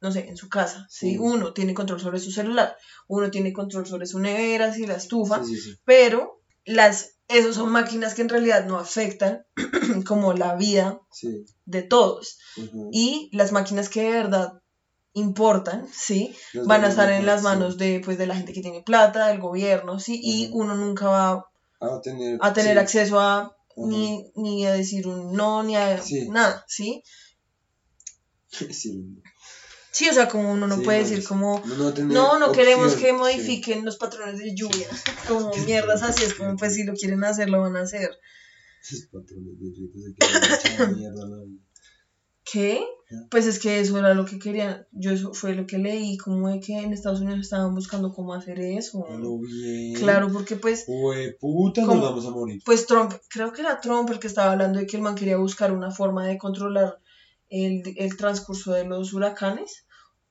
[0.00, 1.12] no sé, en su casa, ¿sí?
[1.12, 1.18] Sí.
[1.18, 5.42] Uno tiene control sobre su celular, uno tiene control sobre su nevera, y la estufa,
[5.84, 9.44] pero las, esos son máquinas que en realidad no afectan
[10.06, 11.44] como la vida Sí.
[11.64, 12.38] de todos.
[12.90, 14.62] Y las máquinas que de verdad
[15.12, 16.34] importan, ¿sí?
[16.52, 17.44] Los van a estar en las sí.
[17.44, 20.20] manos de, pues, de la gente que tiene plata, del gobierno, ¿sí?
[20.22, 21.46] Y uno nunca va
[21.80, 22.78] A tener, a tener sí.
[22.78, 26.28] acceso a ni, ni a decir un no, ni a Sí.
[26.30, 27.02] nada, ¿sí?
[29.98, 33.00] Sí, o sea, como uno no Sí, puede decir como, no, no, no, queremos opción,
[33.00, 33.12] que sí.
[33.14, 34.86] modifiquen los patrones de lluvia,
[35.28, 38.08] como mierdas así, es como, pues si lo quieren hacer, lo van a hacer.
[38.80, 41.62] Esos patrones de lluvia se quedan hechas mierda la vida.
[42.44, 42.80] ¿Qué?
[43.28, 46.48] Pues es que eso era lo que querían, yo eso fue lo que leí, como
[46.48, 49.04] de que en Estados Unidos estaban buscando cómo hacer eso.
[49.40, 49.94] Bien.
[49.94, 52.62] Claro, porque pues Hue puta, nos vamos a morir.
[52.64, 55.38] Pues Trump, creo que era Trump el que estaba hablando de que el man quería
[55.38, 57.00] buscar una forma de controlar
[57.48, 59.86] el, el transcurso de los huracanes,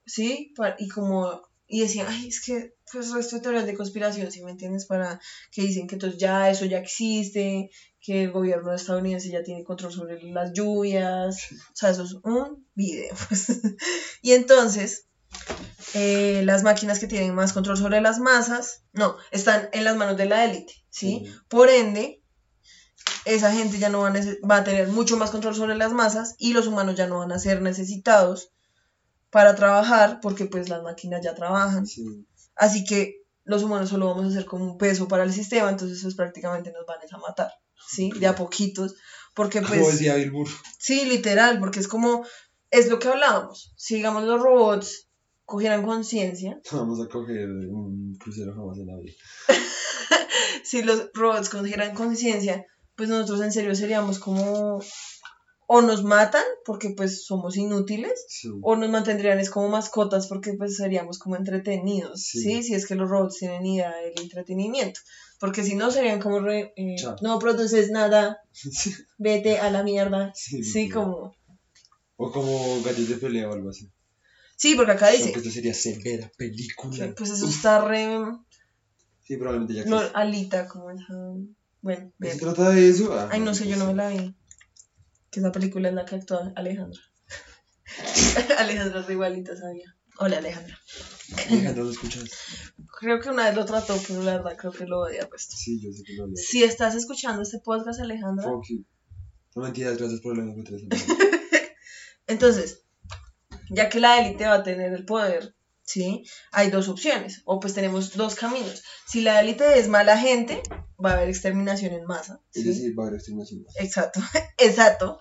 [0.08, 0.54] ¿sí?
[0.80, 4.52] Y como, y decía, ay, es que, pues, resto de teorías de conspiración, ¿sí me
[4.52, 4.86] entiendes?
[4.88, 5.20] Para
[5.52, 7.70] que dicen que entonces ya eso ya existe,
[8.02, 12.68] que el gobierno estadounidense ya tiene control sobre las lluvias, o sea, eso es un
[12.74, 13.48] video, pues.
[14.22, 15.08] Y entonces,
[15.94, 20.18] eh, las máquinas que tienen más control sobre las masas, no, están en las manos
[20.18, 21.24] de la élite, ¿sí?
[21.50, 22.22] Por ende,
[23.26, 25.92] esa gente ya no va a, nece- va a tener mucho más control sobre las
[25.94, 28.52] masas y los humanos ya no van a ser necesitados
[29.30, 31.86] para trabajar porque pues las máquinas ya trabajan.
[31.86, 32.26] Sí.
[32.56, 36.02] Así que los humanos solo vamos a ser como un peso para el sistema, entonces
[36.02, 37.52] pues prácticamente nos van a matar,
[37.88, 38.12] ¿sí?
[38.20, 38.96] De a poquitos,
[39.34, 39.94] porque Como pues...
[39.94, 40.50] decía Bill Burr.
[40.78, 42.26] Sí, literal, porque es como,
[42.72, 43.74] es lo que hablábamos.
[43.78, 45.10] Si digamos los robots
[45.46, 49.14] cogieran conciencia, Vamos a coger un crucero jamás en la vida.
[50.64, 54.82] si los robots cogieran conciencia, pues nosotros en serio seríamos como,
[55.70, 58.50] o nos matan porque pues somos inútiles, Sí.
[58.62, 62.42] o nos mantendrían es como mascotas porque pues seríamos como entretenidos, Sí.
[62.42, 62.64] ¿sí?
[62.64, 65.00] Si es que los robots tienen idea del entretenimiento.
[65.40, 68.40] Porque si no serían como, re- eh, no produces nada,
[69.18, 70.34] vete a la mierda.
[70.74, 71.36] Sí, como...
[72.20, 73.88] O como gallos de pelea o algo así.
[74.56, 75.26] Sí, porque acá dice...
[75.26, 77.14] Aunque esto sería severa película.
[77.16, 78.08] pues eso está re...
[79.24, 80.00] Sí, probablemente ya No.
[80.16, 80.88] Alita, como.
[81.82, 83.14] Bueno, ¿No se trata de eso?
[83.14, 84.34] Ah, Ay, no sé, yo no me la vi.
[85.32, 87.00] Que esa película es la que actúa Alejandra.
[88.60, 89.96] Alejandra es igualita, sabía.
[90.20, 90.78] Hola, Alejandra.
[91.50, 92.30] Alejandro, ¿lo escuchas?
[93.00, 95.56] Creo que una vez lo trató, pero la verdad creo que lo odia puesto.
[95.56, 96.36] Sí, yo sé que lo odio.
[96.36, 98.86] Si estás escuchando este podcast, Alejandra, Fuck you.
[99.56, 100.88] No mentiras, gracias por la MP3.
[102.28, 102.86] entonces,
[103.70, 105.57] ya que la élite va a tener el poder
[105.88, 106.26] ¿sí?
[106.52, 108.84] Hay dos opciones, o pues tenemos dos caminos.
[109.08, 110.62] Si la élite es mala gente,
[111.04, 112.42] va a haber exterminación en masa.
[112.54, 112.68] Es ¿sí?
[112.68, 113.66] decir, va a haber exterminación.
[113.80, 114.20] Exacto,
[114.58, 115.20] exacto.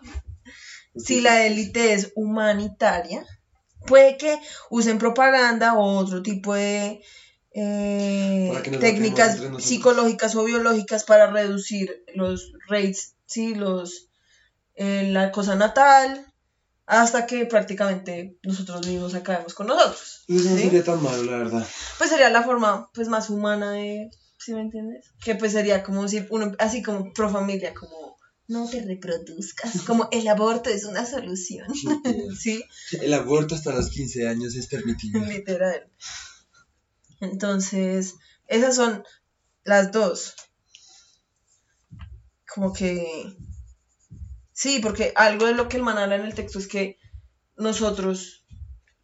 [0.96, 3.24] Si la élite es humanitaria,
[3.87, 4.38] puede que
[4.70, 7.00] usen propaganda o otro tipo de
[7.52, 14.09] eh, técnicas psicológicas o biológicas para reducir los rates, sí, los,
[14.74, 16.26] eh, la cosa natal,
[16.87, 20.25] hasta que prácticamente nosotros mismos acabemos con nosotros.
[20.29, 20.62] Eso no ¿sí?
[20.62, 21.66] sería tan malo, la verdad.
[21.99, 25.11] Pues sería la forma pues más humana de, ¿sí me entiendes?
[25.22, 28.16] Que pues sería como si uno, así como pro familia, como
[28.49, 31.66] no te reproduzcas, como el aborto es una solución,
[32.38, 32.64] ¿sí?
[32.92, 35.20] El aborto hasta los 15 años es permitido.
[35.27, 35.90] Literal.
[37.20, 38.14] Entonces,
[38.46, 39.03] esas son
[39.64, 40.35] las dos.
[42.55, 43.37] Como que...
[44.57, 46.99] Sí, porque algo de lo que el man habla en el texto es que
[47.59, 48.47] nosotros,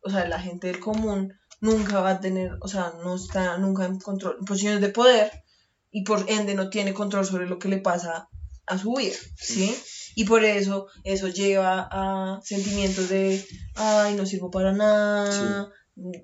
[0.01, 3.85] o sea, la gente del común, nunca va a tener, o sea, no está nunca
[3.85, 5.31] en control, en posiciones de poder
[5.91, 8.31] y por ende no tiene control sobre lo que le pasa
[8.67, 9.77] a su vida, ¿sí?
[10.15, 15.71] Y por eso eso lleva a sentimientos de, ay, no sirvo para nada,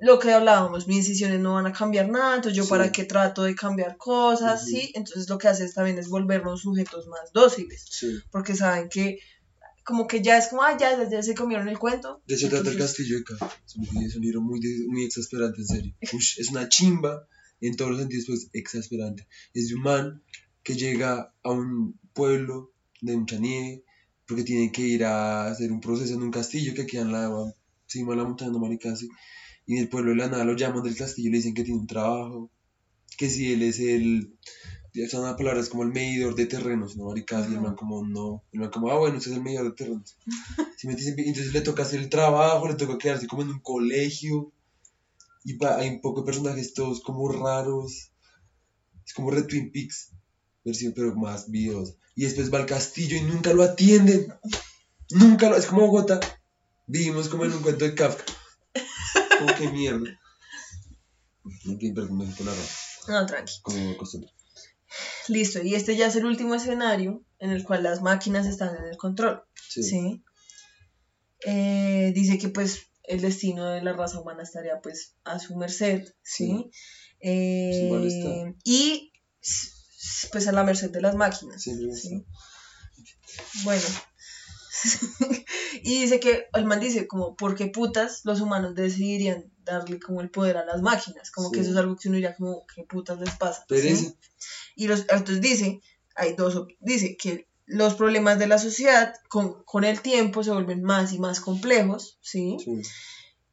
[0.01, 2.71] lo que hablábamos, mis decisiones no van a cambiar nada, entonces yo Sí.
[2.71, 4.71] para qué trato de cambiar cosas, Ujú.
[4.71, 4.93] ¿sí?
[4.95, 8.19] Entonces lo que hace es también es volvernos sujetos más dóciles, Sí.
[8.31, 9.19] porque saben que
[9.85, 12.23] como que ya es como, ah, ya, ya, se comieron el cuento.
[12.27, 13.35] De hecho, trata el castillo de K.
[13.65, 15.95] Es un, libro muy, muy exasperante, en serio.
[16.13, 17.27] Ush, es una chimba
[17.63, 19.27] en todos los sentidos, pues exasperante.
[19.55, 20.23] Es de un man
[20.63, 23.85] que llega a un pueblo de mucha nieve
[24.27, 27.55] porque tiene que ir a hacer un proceso en un castillo que queda en la
[27.87, 29.09] cima de la montaña, no maricasi.
[29.69, 31.63] Y en el pueblo de la nada lo llaman del castillo y le dicen que
[31.63, 32.51] tiene un trabajo,
[33.19, 34.35] que si él es el.
[35.11, 37.05] Son las palabras como el medidor de terrenos, ¿no?
[37.05, 37.53] Maricasi.
[37.53, 38.43] Y el man, como no.
[38.51, 40.17] El man, como, ah, bueno, usted es el medidor de terrenos.
[40.79, 43.61] Si me dicen, entonces le toca hacer el trabajo, le toca quedarse como en un
[43.61, 44.53] colegio.
[45.45, 48.11] Y hay un poco de personajes todos como raros.
[49.05, 50.13] Es como Red Twin Peaks,
[50.65, 51.95] versión, pero más videos.
[52.17, 54.33] Y después va al castillo y nunca lo atienden.
[55.11, 55.57] Nunca lo.
[55.57, 56.21] Es como Bogotá.
[56.87, 58.38] Vivimos como en un cuento de Kafka.
[59.59, 60.19] Que mierda.
[61.45, 63.61] Ok, perdón, me No, tranqui.
[63.63, 64.31] Como costumbre.
[65.29, 68.85] Listo, y este ya es el último escenario en el cual las máquinas están en
[68.85, 69.43] el control.
[69.69, 69.83] Sí.
[69.83, 70.25] ¿sí?
[71.47, 76.05] Eh, dice que pues el destino de la raza humana estaría pues a su merced,
[76.23, 76.71] ¿sí?
[77.21, 78.61] Eh, Sí, mal está.
[78.65, 79.13] y
[80.33, 81.63] pues a la merced de las máquinas.
[81.63, 82.27] Siempre ¿sí?
[83.65, 83.85] Bueno.
[85.83, 90.21] y dice que, el man dice como, ¿por qué putas los humanos decidirían darle como
[90.21, 91.31] el poder a las máquinas?
[91.31, 93.65] Como que eso es algo que uno diría como, ¿qué putas les pasa?
[94.77, 95.81] Y los, entonces dice,
[96.15, 100.83] hay dos, dice que los problemas de la sociedad con, con el tiempo se vuelven
[100.83, 102.57] más y más complejos, ¿sí?
[102.65, 102.83] sí.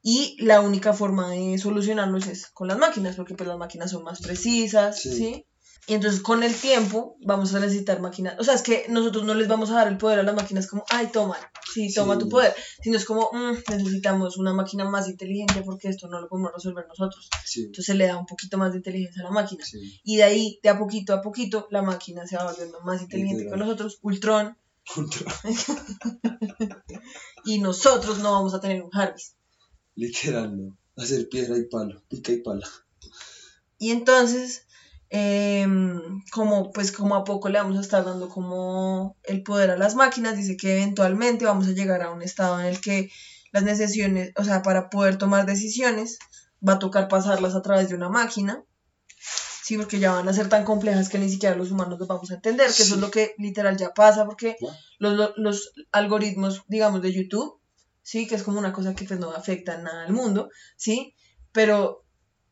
[0.02, 4.04] Y la única forma de solucionarlos es con las máquinas, porque pues las máquinas son
[4.04, 5.12] más precisas, Sí.
[5.12, 5.46] ¿sí?
[5.88, 9.36] Y entonces con el tiempo vamos a necesitar máquinas, o sea, es que nosotros no
[9.36, 11.38] les vamos a dar el poder a las máquinas como, ay, toma,
[11.74, 12.22] sí, toma Sí.
[12.22, 16.28] tu poder, sino es como, "Mm, necesitamos una máquina más inteligente porque esto no lo
[16.28, 17.30] podemos resolver nosotros.
[17.46, 17.62] Sí.
[17.66, 19.64] Entonces se le da un poquito más de inteligencia a la máquina.
[19.64, 20.00] Sí.
[20.04, 23.44] Y de ahí, de a poquito a poquito, la máquina se va volviendo más inteligente
[23.44, 23.60] Literal.
[23.60, 24.58] que nosotros, Ultron,
[24.98, 25.32] Ultra.
[27.46, 29.36] y nosotros no vamos a tener un Jarvis.
[29.96, 30.78] Literal, no.
[30.98, 32.68] Hacer piedra y palo, pica y pala.
[33.78, 34.65] Y entonces,
[35.18, 39.78] em, como pues como a poco le vamos a estar dando como el poder a
[39.78, 43.10] las máquinas, dice que eventualmente vamos a llegar a un estado en el que
[43.54, 46.20] las decisiones, o sea, para poder tomar decisiones,
[46.68, 48.66] va a tocar pasarlas a través de una máquina.
[49.64, 52.30] Sí, porque ya van a ser tan complejas que ni siquiera los humanos los vamos
[52.30, 54.58] a entender, que eso es lo que literal ya pasa, porque
[55.00, 57.60] los, los algoritmos, digamos, de YouTube,
[58.04, 61.16] sí, que es como una cosa que pues no afecta nada al mundo, sí,
[61.52, 62.05] pero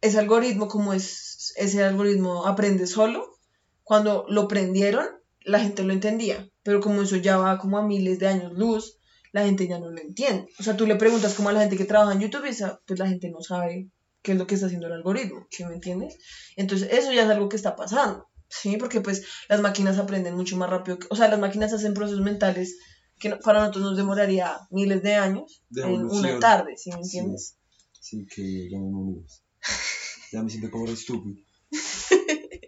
[0.04, 3.38] ese algoritmo, como es, ese algoritmo aprende solo,
[3.84, 5.06] cuando lo prendieron,
[5.46, 8.98] la gente lo entendía, pero como eso ya va como a miles de años luz,
[9.32, 10.48] la gente ya no lo entiende.
[10.60, 13.00] O sea, tú le preguntas como a la gente que trabaja en YouTube esa, pues
[13.00, 13.90] la gente no sabe
[14.22, 16.18] qué es lo que está haciendo el algoritmo, ¿sí me entiendes?
[16.56, 18.78] Entonces, eso ya es algo que está pasando, ¿sí?
[18.78, 22.22] Porque pues las máquinas aprenden mucho más rápido, que- o sea, las máquinas hacen procesos
[22.22, 22.78] mentales
[23.20, 26.98] que no- para nosotros nos demoraría miles de años De en una tarde, ¿sí me
[27.02, 27.58] entiendes?
[28.00, 29.44] Sí, que ya morimos.
[30.34, 31.36] Ya me siento como re estúpido.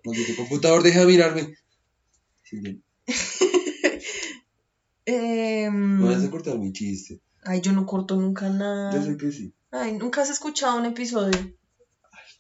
[0.06, 1.58] Maldito computador, deja de mirarme.
[2.44, 2.84] Sí, bien.
[5.08, 7.22] Em, No vas a cortar mi chiste.
[7.44, 8.94] Ay, yo no corto nunca nada.
[8.94, 9.54] Yo sé que sí.
[9.72, 11.40] Ay, nunca has escuchado un episodio.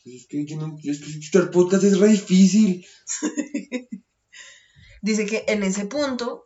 [0.04, 0.78] Pues es que yo no.
[0.84, 2.86] Es que escuchar podcast es re difícil.
[5.02, 6.46] Dice que en ese punto,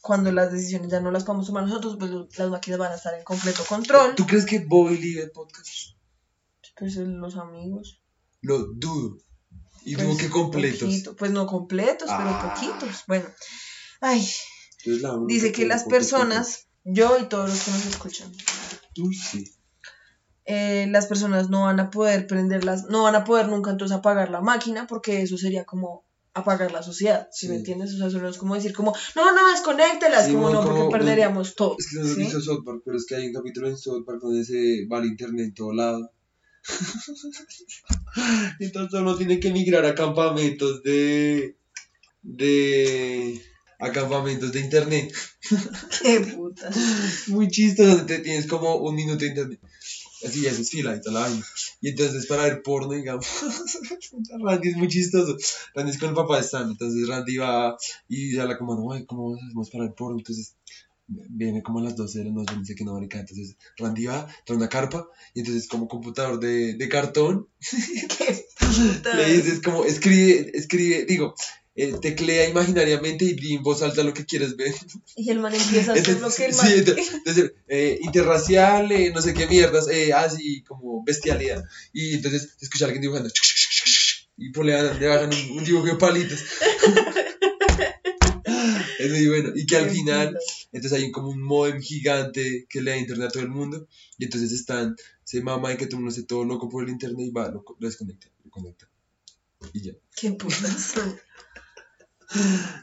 [0.00, 3.14] cuando las decisiones ya no las podemos tomar nosotros, pues las máquinas van a estar
[3.14, 4.16] en completo control.
[4.16, 5.96] ¿Tú crees que Bobby Lee ve podcast?
[6.76, 8.00] Pues eh, los amigos.
[8.42, 9.18] Lo dudo.
[9.84, 10.80] Y Pues, dudo que completos.
[10.88, 11.16] poquito.
[11.16, 12.54] Pues no completos, pero Ah.
[12.54, 13.04] poquitos.
[13.06, 13.26] Bueno.
[14.00, 14.26] Ay,
[15.26, 18.32] dice que las personas, yo y todos los que nos escuchan,
[19.30, 19.44] sí.
[20.44, 24.30] eh, las personas no van a poder prenderlas, no van a poder nunca entonces apagar
[24.30, 27.92] la máquina porque eso sería como apagar la sociedad, ¿sí, me entiendes?
[27.94, 30.68] O sea, eso no es como decir como, no, no, desconéctelas, Sí, como no, no,
[30.68, 31.74] porque perderíamos todo.
[31.78, 32.20] Es que no ¿sí?
[32.20, 34.98] visto South Park, pero es que hay un capítulo en South Park donde se va
[34.98, 36.10] al internet en todo lado.
[38.60, 41.56] Entonces uno tiene que migrar a campamentos de.
[42.22, 43.40] de.
[43.78, 45.12] a campamentos de internet.
[46.02, 46.70] Qué puta.
[47.28, 49.60] Muy chistoso, te tienes como un minuto de internet.
[50.26, 51.46] Así ya haces fila y toda la vaina.
[51.80, 53.26] Y entonces para ver porno, digamos.
[54.42, 55.36] Randy es muy chistoso.
[55.74, 56.70] Randy es con el papá de Sam.
[56.72, 57.76] Entonces Randy va
[58.08, 60.18] y habla como, no, ¿cómo hacemos para ver porno?
[60.18, 60.56] Entonces
[61.08, 63.18] viene como a las 12 de la noche, dice que no, marica.
[63.18, 67.48] Entonces Randy va, trae una carpa y entonces como computador de, de cartón
[68.18, 68.44] Qué
[69.14, 71.34] le dices como, escribe, escribe, digo,
[71.74, 74.74] eh, teclea imaginariamente y di en voz alta lo que quieres ver.
[75.16, 76.72] Y el man empieza a hacer lo que el sí, man...
[76.72, 81.64] entonces, entonces, eh, interracial, eh, no sé qué mierdas, eh, así como bestialidad.
[81.92, 83.30] Y entonces escucha a alguien dibujando.
[84.36, 86.38] Y pues le, bajan un, un dibujo de palitos.
[88.98, 89.50] es muy bueno.
[89.54, 90.38] Y que al Qué final.
[90.72, 93.86] Entonces hay como un modem gigante que le da internet a todo el mundo.
[94.18, 96.90] Y entonces están, se mama y que todo el mundo esté todo loco por el
[96.90, 98.88] internet y va, lo, lo desconecta, lo conecta.
[99.72, 99.92] Y ya.
[100.14, 100.94] Qué putas.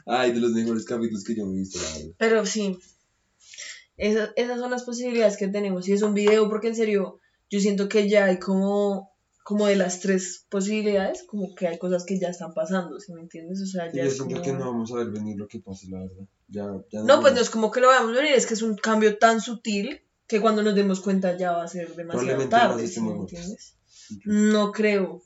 [0.06, 2.14] Ay, de los mejores capítulos que yo he visto, la verdad.
[2.18, 2.78] Pero sí,
[3.96, 5.88] esas, esas son las posibilidades que tenemos.
[5.88, 9.15] Y es un video porque en serio, yo siento que ya hay como,
[9.46, 13.20] como de las tres posibilidades, como que hay cosas que ya están pasando, ¿sí me
[13.20, 13.62] entiendes?
[13.62, 14.42] O sea, Y ya yo es como...
[14.42, 16.26] que no vamos a ver venir lo que pase, la verdad.
[16.48, 18.74] Ya, ya No, pues no es como que lo veamos venir, es que es un
[18.74, 23.00] cambio tan sutil que cuando nos demos cuenta ya va a ser demasiado tarde, ¿sí
[23.00, 23.76] me entiendes?
[24.24, 25.22] No creo.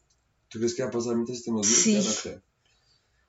[0.50, 2.04] ¿Tú crees que va a pasar mientras estemos vivos?
[2.04, 2.28] Sí.
[2.28, 2.42] No.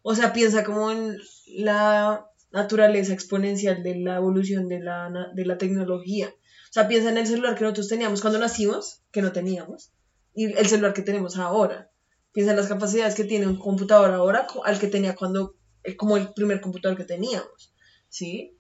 [0.02, 1.18] O sea, piensa como en
[1.56, 6.28] la naturaleza exponencial de la evolución de la, de la tecnología.
[6.28, 9.94] O sea, piensa en el celular que nosotros teníamos cuando nacimos, que no teníamos,
[10.34, 11.90] y el celular que tenemos ahora.
[12.32, 16.16] Piensa en las capacidades que tiene un computador ahora al que tenía cuando, eh, como
[16.18, 17.74] el primer computador que teníamos.
[18.10, 18.58] ¿Sí?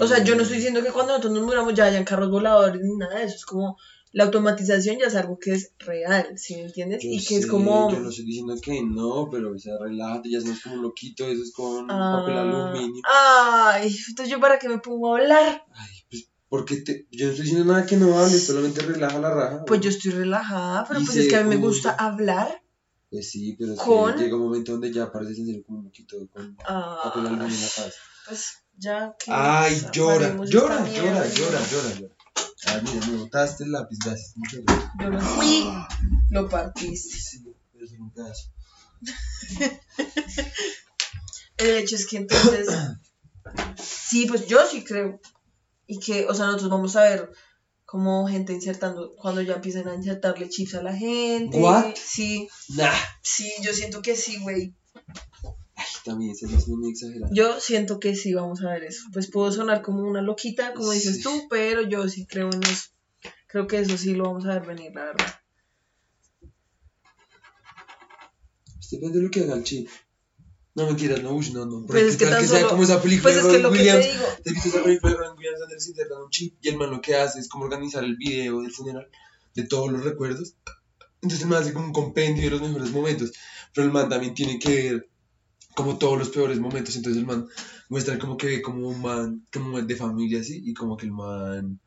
[0.00, 2.80] O sea, yo no estoy diciendo que cuando nosotros nos muramos ya hayan carros voladores
[2.80, 3.36] ni nada de eso.
[3.36, 3.76] Es como
[4.12, 7.02] la automatización ya es algo que es real, ¿sí me entiendes?
[7.02, 7.90] Yo y que es como...
[7.90, 11.42] Yo no estoy diciendo que no, pero o sea, relájate, ya somos como loquito, eso
[11.42, 13.02] es con Ah, papel aluminio.
[13.12, 15.64] Ay, entonces yo para qué me pongo a hablar.
[15.74, 15.90] Ay,
[16.56, 19.64] porque te, yo no estoy diciendo nada que no hables, solamente relaja la raja.
[19.66, 22.62] Pues yo estoy relajada, pero Y pues es que a mí me gusta hablar.
[23.10, 25.78] Pues sí, pero es con- que llega un momento donde ya pareces en serio como
[25.80, 27.96] un loquito con papel aluminio en la Ah, cabeza.
[28.28, 28.44] pues
[28.76, 32.14] ya que Ay, llora, llora, llora, llora, llora, llora.
[32.66, 34.32] Ay, mira, me botaste el lápiz, gracias.
[34.36, 34.90] Muchas gracias.
[35.00, 35.64] Yo lo fui,
[36.30, 37.18] lo partiste.
[37.18, 38.48] Sí, pero es un pedazo.
[41.56, 42.68] El hecho es que entonces,
[43.80, 45.20] sí, pues yo sí creo.
[45.86, 47.30] Y que, o sea, nosotros vamos a ver
[47.84, 51.58] como gente insertando, cuando ya empiecen a insertarle chips a la gente.
[51.58, 51.94] What?
[51.96, 52.92] Sí, Nah.
[53.22, 54.74] sí, yo siento que sí, güey.
[55.76, 57.32] Ay, también se hace muy exagerado.
[57.34, 59.02] Yo siento que sí, vamos a ver eso.
[59.12, 62.88] Pues puedo sonar como una loquita, como dices tú, pero yo sí creo en eso.
[63.46, 65.34] Creo que eso sí lo vamos a ver venir, la verdad.
[68.90, 69.88] Depende de lo que haga el chip.
[70.76, 71.86] No, mentiras, no, uy, no, no.
[71.86, 73.52] Pues es ¿qué que tal que sea solo- como esa película Pues de es que
[73.52, 74.06] Robin lo que Williams?
[74.36, 76.54] te ¿Te has visto esa película de Robin Williams donde internan un chip?
[76.62, 79.06] Y el man lo que hace es como organizar el video del funeral
[79.54, 80.56] de todos los recuerdos.
[81.22, 83.32] Entonces el man hace como un compendio de los mejores momentos.
[83.72, 85.08] Pero el man también tiene que ver
[85.76, 86.96] como todos los peores momentos.
[86.96, 87.46] Entonces el man
[87.88, 91.12] muestra como que ve como un man, como de familia así, y como que el
[91.12, 91.80] man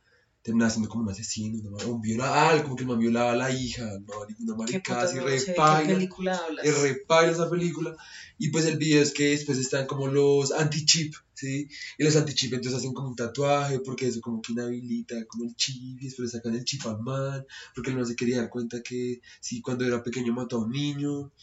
[0.47, 3.83] termina siendo como un asesino, un violador, como que el man violaba a la hija,
[3.83, 5.93] una, mari- una qué maricada así, no re sé, qué paila.
[5.93, 6.65] película hablas.
[6.65, 7.95] Es re paila esa película.
[8.37, 11.67] Y pues el video es que después están como los anti-chip, ¿sí?
[11.97, 15.55] Y los anti-chip entonces hacen como un tatuaje porque eso como que inhabilita como el
[15.55, 18.49] chip y después le sacan el chip al man porque él no se quería dar
[18.49, 21.33] cuenta que sí, cuando era pequeño mató a un niño.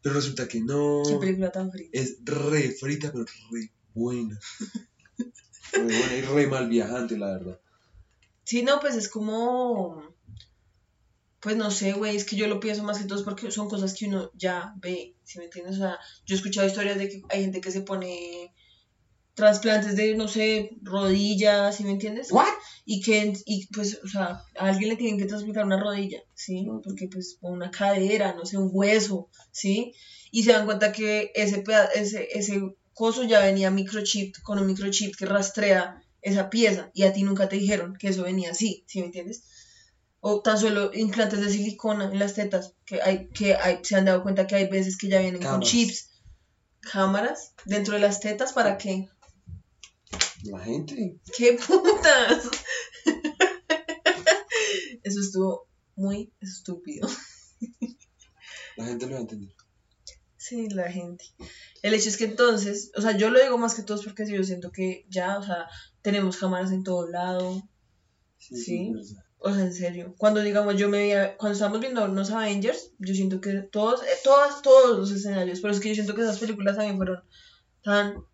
[0.00, 1.02] Pero resulta que no.
[1.08, 1.88] Qué película tan fría.
[1.92, 4.38] Es re frita, pero re buena.
[5.72, 7.60] Re buena y re mal viajante, la verdad.
[8.48, 10.02] Sí, no, pues es como.
[11.38, 13.92] Pues no sé, güey, es que yo lo pienso más que todo porque son cosas
[13.92, 15.74] que uno ya ve, ¿sí me entiendes?
[15.76, 18.54] O sea, yo he escuchado historias de que hay gente que se pone
[19.34, 22.32] trasplantes de, no sé, rodillas, ¿sí me entiendes?
[22.32, 22.46] ¿What?
[22.86, 26.66] Y que, y pues, o sea, a alguien le tienen que trasplantar una rodilla, ¿sí?
[26.82, 29.92] Porque pues o una cadera, no sé, un hueso, ¿sí?
[30.30, 31.62] Y se dan cuenta que ese,
[31.94, 32.62] ese, ese
[32.94, 37.48] coso ya venía microchip, con un microchip que rastrea esa pieza y a ti nunca
[37.48, 39.44] te dijeron que eso venía así, ¿sí me entiendes?
[40.20, 44.04] O tan solo implantes de silicona en las tetas, que hay, que hay, se han
[44.04, 46.10] dado cuenta que hay veces que ya vienen con chips,
[46.80, 49.08] cámaras dentro de las tetas, ¿para qué?
[50.44, 51.18] La gente.
[51.36, 52.48] ¡Qué putas!
[55.02, 57.08] Eso estuvo muy estúpido.
[58.76, 59.54] La gente lo va a entender.
[60.36, 61.24] Sí, la gente.
[61.82, 64.26] El hecho es que entonces, o sea, yo lo digo más que todo es porque
[64.26, 65.66] yo siento que ya, o sea,
[66.02, 67.62] tenemos cámaras en todo lado.
[68.38, 68.92] Sí.
[68.92, 69.24] verdad.
[69.40, 70.14] O sea, en serio.
[70.18, 74.18] Cuando digamos yo me veía, cuando estábamos viendo los Avengers, yo siento que todos, eh,
[74.24, 77.22] todas, todos los escenarios, pero es que yo siento que esas películas también fueron
[77.82, 78.24] tan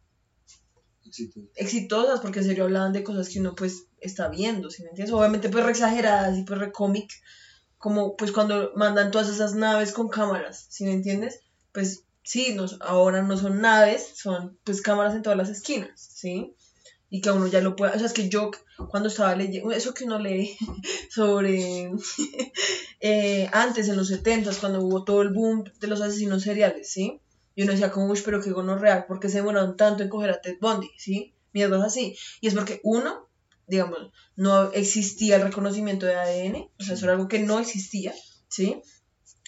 [1.04, 1.40] Éxito.
[1.54, 5.14] exitosas porque en serio hablaban de cosas que uno pues está viendo, ¿sí me entiendes?
[5.14, 7.10] Obviamente pues re exageradas y pues re cómic,
[7.76, 11.40] como pues cuando mandan todas esas naves con cámaras, ¿sí me entiendes?
[11.72, 16.54] Pues sí, nos, ahora no son naves, son pues cámaras en todas las esquinas, ¿sí?
[17.14, 18.50] Y que uno ya lo pueda, o sea, es que yo
[18.88, 20.56] cuando estaba leyendo, eso que uno lee
[21.10, 21.92] sobre
[23.00, 27.20] eh, antes en los 70 cuando hubo todo el boom de los asesinos seriales, ¿sí?
[27.54, 30.30] Y uno decía como, uy, pero qué real, ¿por qué se demoraron tanto en coger
[30.30, 30.90] a Ted Bundy?
[30.98, 31.36] ¿Sí?
[31.52, 32.16] Mierdas así.
[32.40, 33.28] Y es porque, uno,
[33.68, 38.12] digamos, no existía el reconocimiento de ADN, o sea, eso era algo que no existía,
[38.48, 38.82] ¿sí?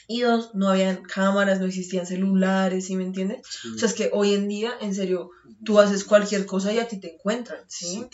[0.08, 3.40] Y dos, no habían cámaras, no existían celulares, ¿sí me entiendes?
[3.48, 3.68] Sí.
[3.74, 5.30] O sea, es que hoy en día, en serio,
[5.64, 8.06] tú haces cualquier cosa y a ti te encuentran, ¿sí?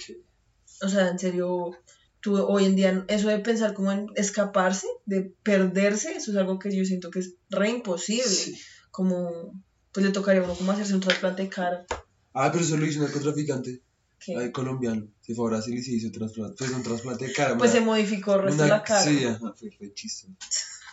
[0.83, 1.77] O sea, en serio,
[2.21, 6.59] tú hoy en día, eso de pensar como en escaparse, de perderse, eso es algo
[6.59, 8.59] que yo siento que es re imposible sí.
[8.91, 9.63] como
[9.93, 11.85] pues le tocaría a uno como hacerse un trasplante de cara.
[12.33, 13.83] Ah, pero eso lo hizo un narcotraficante.
[14.39, 15.09] Ay, colombiano.
[15.21, 16.55] Se fue a Brasil y se hizo trasplante.
[16.57, 17.59] Pues un trasplante de cara.
[17.59, 19.03] pues se modificó el resto una- de la cara.
[19.03, 20.33] Sí, ajá, fue re chistoso.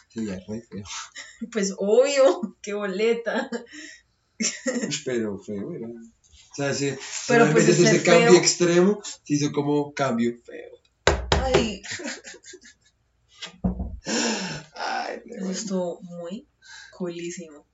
[0.10, 0.84] Sería re feo.
[1.52, 3.50] Pues obvio, qué boleta.
[5.06, 5.88] Pero feo, era.
[5.88, 6.98] O sea, ese,
[7.28, 10.72] Pero, pues, ese cambio extremo, se hizo como cambio feo.
[11.42, 11.82] Ay,
[14.74, 15.52] Ay, bueno.
[15.52, 16.48] estuvo muy
[16.92, 17.68] coolísimo.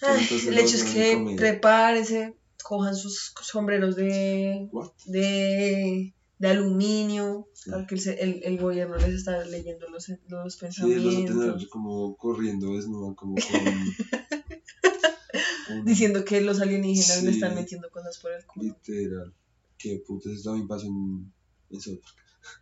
[0.00, 4.92] Ay, el hecho es que prepárense, cojan sus sombreros de, What?
[5.06, 7.70] de, de aluminio, Sí.
[7.70, 11.38] porque el, el, el gobierno les está leyendo los, los Sí, los pensamientos.
[11.38, 13.42] tener como corriendo desnuda, como con.
[15.84, 17.36] Diciendo que los alienígenas le Sí.
[17.36, 18.76] están metiendo cosas por el culo.
[18.86, 19.34] Literal.
[19.78, 21.32] Qué putas, eso también pasó en.
[21.70, 22.14] en South Park.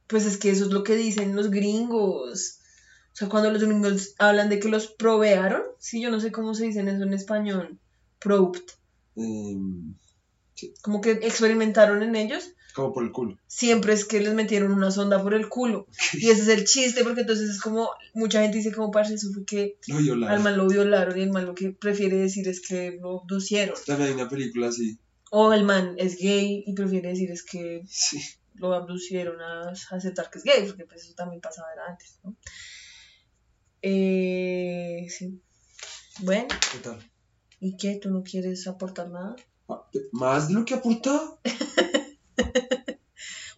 [0.07, 2.59] Pues es que eso es lo que dicen los gringos.
[3.13, 6.55] O sea, cuando los gringos hablan de que los provearon, sí, yo no sé cómo
[6.55, 7.79] se dice eso en español,
[8.19, 8.63] probed,
[9.17, 9.95] Em,
[10.83, 13.39] como que experimentaron en ellos, como por el culo.
[13.47, 15.87] siempre es que les metieron una sonda por el culo.
[16.15, 19.29] Y ese es el chiste, porque entonces es como, mucha gente dice como, parce, eso
[19.33, 22.61] fue que Lo al man lo violaron y el man lo que prefiere decir es
[22.61, 23.75] que lo abducieron.
[23.87, 24.99] También hay una película así.
[25.31, 28.21] O el man es gay y prefiere decir es que Sí.
[28.55, 32.37] lo abducieron a aceptar que es gay, porque pues eso también pasaba antes, ¿no?
[33.83, 35.41] Eh, sí.
[36.21, 36.99] Bueno, ¿Qué tal?
[37.61, 37.97] ¿y qué?
[38.01, 39.37] ¿Tú no quieres aportar nada?
[39.69, 41.39] Ah, ¿Más de lo que aportaba?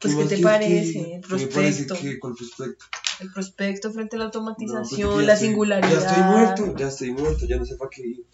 [0.00, 1.14] Pues, ¿qué te parece?
[1.14, 1.94] El ¿Qué me parece prospecto.
[2.00, 2.84] que el prospecto?
[3.20, 5.90] El prospecto frente a la No, pues, automatización, ya la estoy- singularidad.
[5.90, 8.26] Ya estoy muerto, ya estoy muerto, ya no sé para qué ir.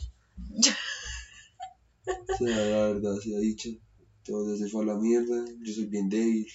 [2.04, 3.68] O sea, la verdad sea dicha,
[4.24, 6.48] todo se fue a la mierda, yo soy bien débil,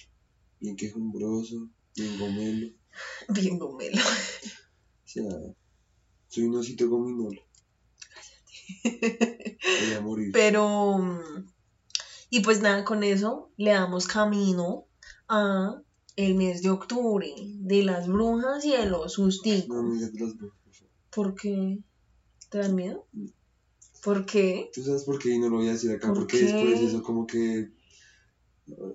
[0.60, 2.68] bien quejumbroso, bien gomelo,
[3.30, 4.02] Bien gomelo.
[4.02, 5.24] o sea,
[6.28, 7.40] soy un osito gominolo.
[8.84, 10.30] Voy a morir.
[10.32, 11.18] Pero,
[12.30, 14.86] y pues nada, con eso le damos camino
[15.28, 15.80] a
[16.16, 19.68] el mes de octubre de las brujas y de los No, susticos.
[19.68, 20.92] no digas las brujas, por favor.
[21.10, 21.78] ¿Por qué?
[22.50, 23.06] ¿Te dan miedo?
[24.02, 24.70] ¿Por qué?
[24.74, 25.30] ¿Tú sabes por qué?
[25.30, 26.44] Y no lo voy a decir acá, ¿Por porque qué?
[26.44, 27.70] después eso como que...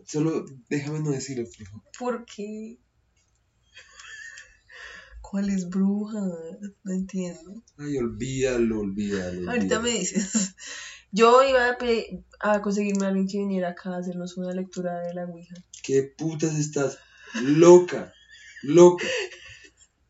[0.05, 1.84] Solo déjame no decirlo, por favor.
[1.97, 2.77] ¿Por qué?
[5.21, 6.23] ¿Cuáles brujas?
[6.84, 7.63] No entiendo.
[7.77, 9.49] Ay, olvídalo, olvídalo.
[9.49, 10.55] Ahorita me dices.
[11.16, 11.78] Yo iba
[12.39, 15.53] a, conseguirme a alguien que viniera acá a hacernos una lectura de la Ouija.
[15.84, 16.97] ¿Qué putas estás?
[17.43, 18.11] Loca,
[18.64, 19.05] loca.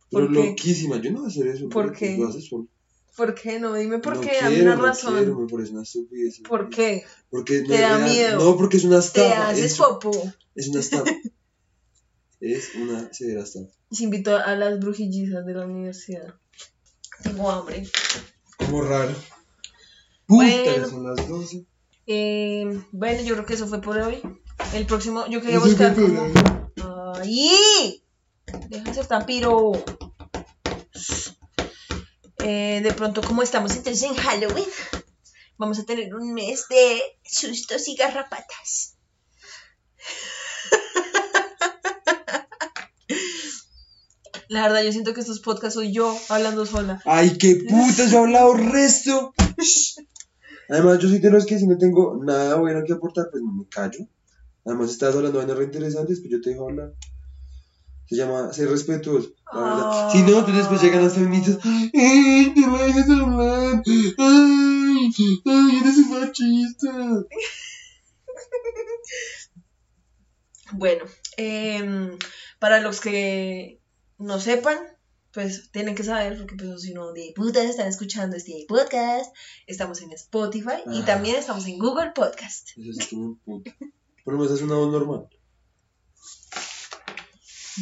[0.09, 0.45] Pero ¿Por qué?
[0.49, 1.01] loquísima.
[1.01, 1.67] Yo no voy a hacer eso.
[1.67, 2.17] ¿Por qué?
[2.17, 2.67] Lo haces solo.
[3.17, 3.73] ¿Por qué no?
[3.73, 5.15] Dime por No qué, quiero, dame una no razón.
[5.17, 6.39] quiero, me parece una estupidez.
[6.47, 7.03] ¿Por qué?
[7.29, 8.43] Porque no ¿Te es da miedo?
[8.43, 9.49] No, porque es una Te estafa.
[9.49, 10.33] haces Es, popo.
[10.55, 11.11] es una estafa.
[12.39, 13.67] es una severa estafa.
[13.91, 16.33] Se invitó a las brujillizas de la universidad.
[17.21, 17.83] Tengo hambre.
[18.57, 19.13] Como raro.
[20.27, 20.89] Puta, Bueno.
[20.89, 21.65] son las 12.
[22.07, 24.21] Eh, bueno, yo creo que eso fue por hoy.
[24.73, 26.31] El próximo, yo quería Eso buscar fue como...
[27.21, 28.03] ¡Ay!
[28.69, 29.71] Deja de ser tan piro.
[32.39, 34.67] Eh, de pronto, como estamos entonces en Halloween,
[35.57, 38.97] vamos a tener un mes de sustos y garrapatas.
[44.49, 47.01] La verdad, yo siento que estos podcasts soy yo hablando sola.
[47.05, 49.33] Ay, qué putas, yo he hablado resto.
[50.69, 53.67] Además, yo soy de los que si no tengo nada bueno que aportar, pues me
[53.67, 54.07] callo.
[54.65, 56.93] Además, estás hablando de vainas re interesantes, pues yo te dejo hablar.
[58.05, 59.81] Se llama ser respetuoso, la verdad.
[59.85, 60.09] Ah.
[60.11, 61.57] Si no, entonces después llegan las feministas.
[61.63, 63.81] ¡Ay, te me dejas hablar!
[63.85, 65.11] ¡Ay,
[65.45, 66.89] ay, eres un machista!
[70.75, 71.05] Bueno,
[71.37, 72.17] em,
[72.57, 73.79] para los que
[74.17, 74.77] no sepan,
[75.33, 79.33] pues tienen que saber, porque pues si no, de putas están escuchando este podcast,
[79.67, 81.05] estamos en Spotify y Ah.
[81.05, 82.69] también estamos en Google Podcast.
[82.77, 83.71] Eso sí que me puta.
[84.25, 85.27] Pero me haces una voz normal.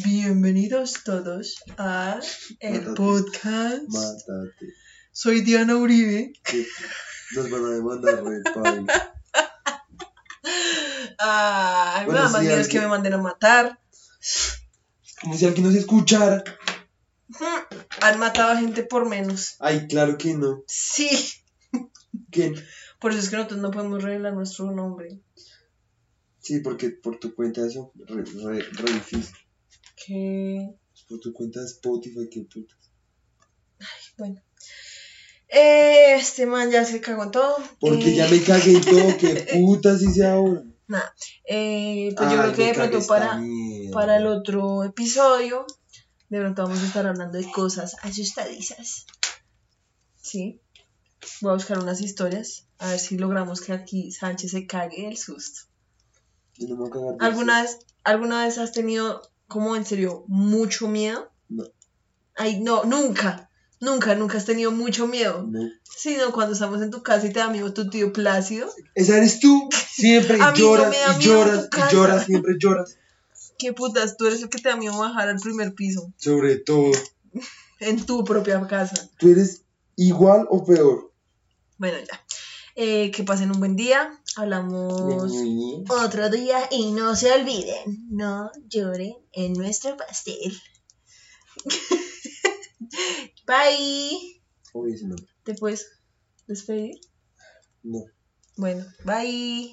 [0.04, 2.18] Bienvenidos todos a
[2.60, 2.96] el Mátate.
[2.96, 3.82] podcast.
[3.88, 4.66] Mátate.
[5.12, 6.32] Soy Diana Uribe.
[7.36, 9.14] Nos van a demandar re paila.
[11.18, 13.78] Ay, Bueno, nada más es alguien- que me manden a matar.
[15.20, 16.42] Como si alguien nos escuchara.
[17.38, 19.56] Hmm, Han matado a gente por menos.
[19.60, 20.62] Ay, claro que no.
[20.66, 21.08] Sí.
[22.30, 22.54] ¿Quién?
[23.00, 25.20] Por eso es que nosotros no podemos revelar nuestro nombre.
[26.40, 29.34] Sí, porque por tu cuenta eso re, re, re difícil.
[30.06, 30.74] Que.
[31.08, 32.74] Por tu cuenta de Spotify, qué puta.
[34.18, 34.42] Bueno.
[35.48, 37.56] Eh, este man ya se cagó en todo.
[37.80, 40.62] Porque Eh, ya me cagué en todo, qué putas hice ahora.
[40.86, 41.14] Nada.
[41.44, 43.40] Eh, pues yo Ay, creo que de pronto para,
[43.92, 45.66] para el otro episodio,
[46.32, 49.04] de pronto vamos a estar hablando de cosas asustadizas.
[50.18, 50.62] Sí.
[51.42, 52.66] Voy a buscar unas historias.
[52.78, 55.68] A ver si logramos que aquí Sánchez se cague el susto.
[56.56, 56.88] Y no
[57.20, 61.30] ¿Alguna vez, ¿Alguna vez has tenido, como en serio, mucho miedo?
[61.50, 61.64] No.
[62.34, 63.50] Ay, no, nunca.
[63.78, 65.46] Nunca, nunca has tenido mucho miedo.
[65.46, 65.68] No.
[65.82, 68.72] Sino cuando estamos en tu casa y te da miedo tu tío Plácido.
[68.94, 69.68] Esa eres tú.
[69.70, 72.96] Siempre no lloras y lloras y lloras, siempre lloras.
[73.62, 74.16] ¿Qué putas?
[74.16, 76.12] Tú eres el que te da miedo bajar al primer piso.
[76.16, 76.90] Sobre todo.
[77.78, 79.10] En tu propia casa.
[79.18, 79.64] ¿Tú eres
[79.96, 81.12] igual o peor?
[81.78, 82.24] Bueno, ya.
[82.76, 84.20] Eh, que pasen un buen día.
[84.36, 84.94] Hablamos
[85.88, 90.56] otro día y no se olviden, no lloren en nuestro pastel.
[93.46, 94.42] Bye.
[95.42, 95.88] ¿Te puedes
[96.46, 97.00] despedir?
[97.82, 98.04] No.
[98.56, 99.70] Bueno, bye.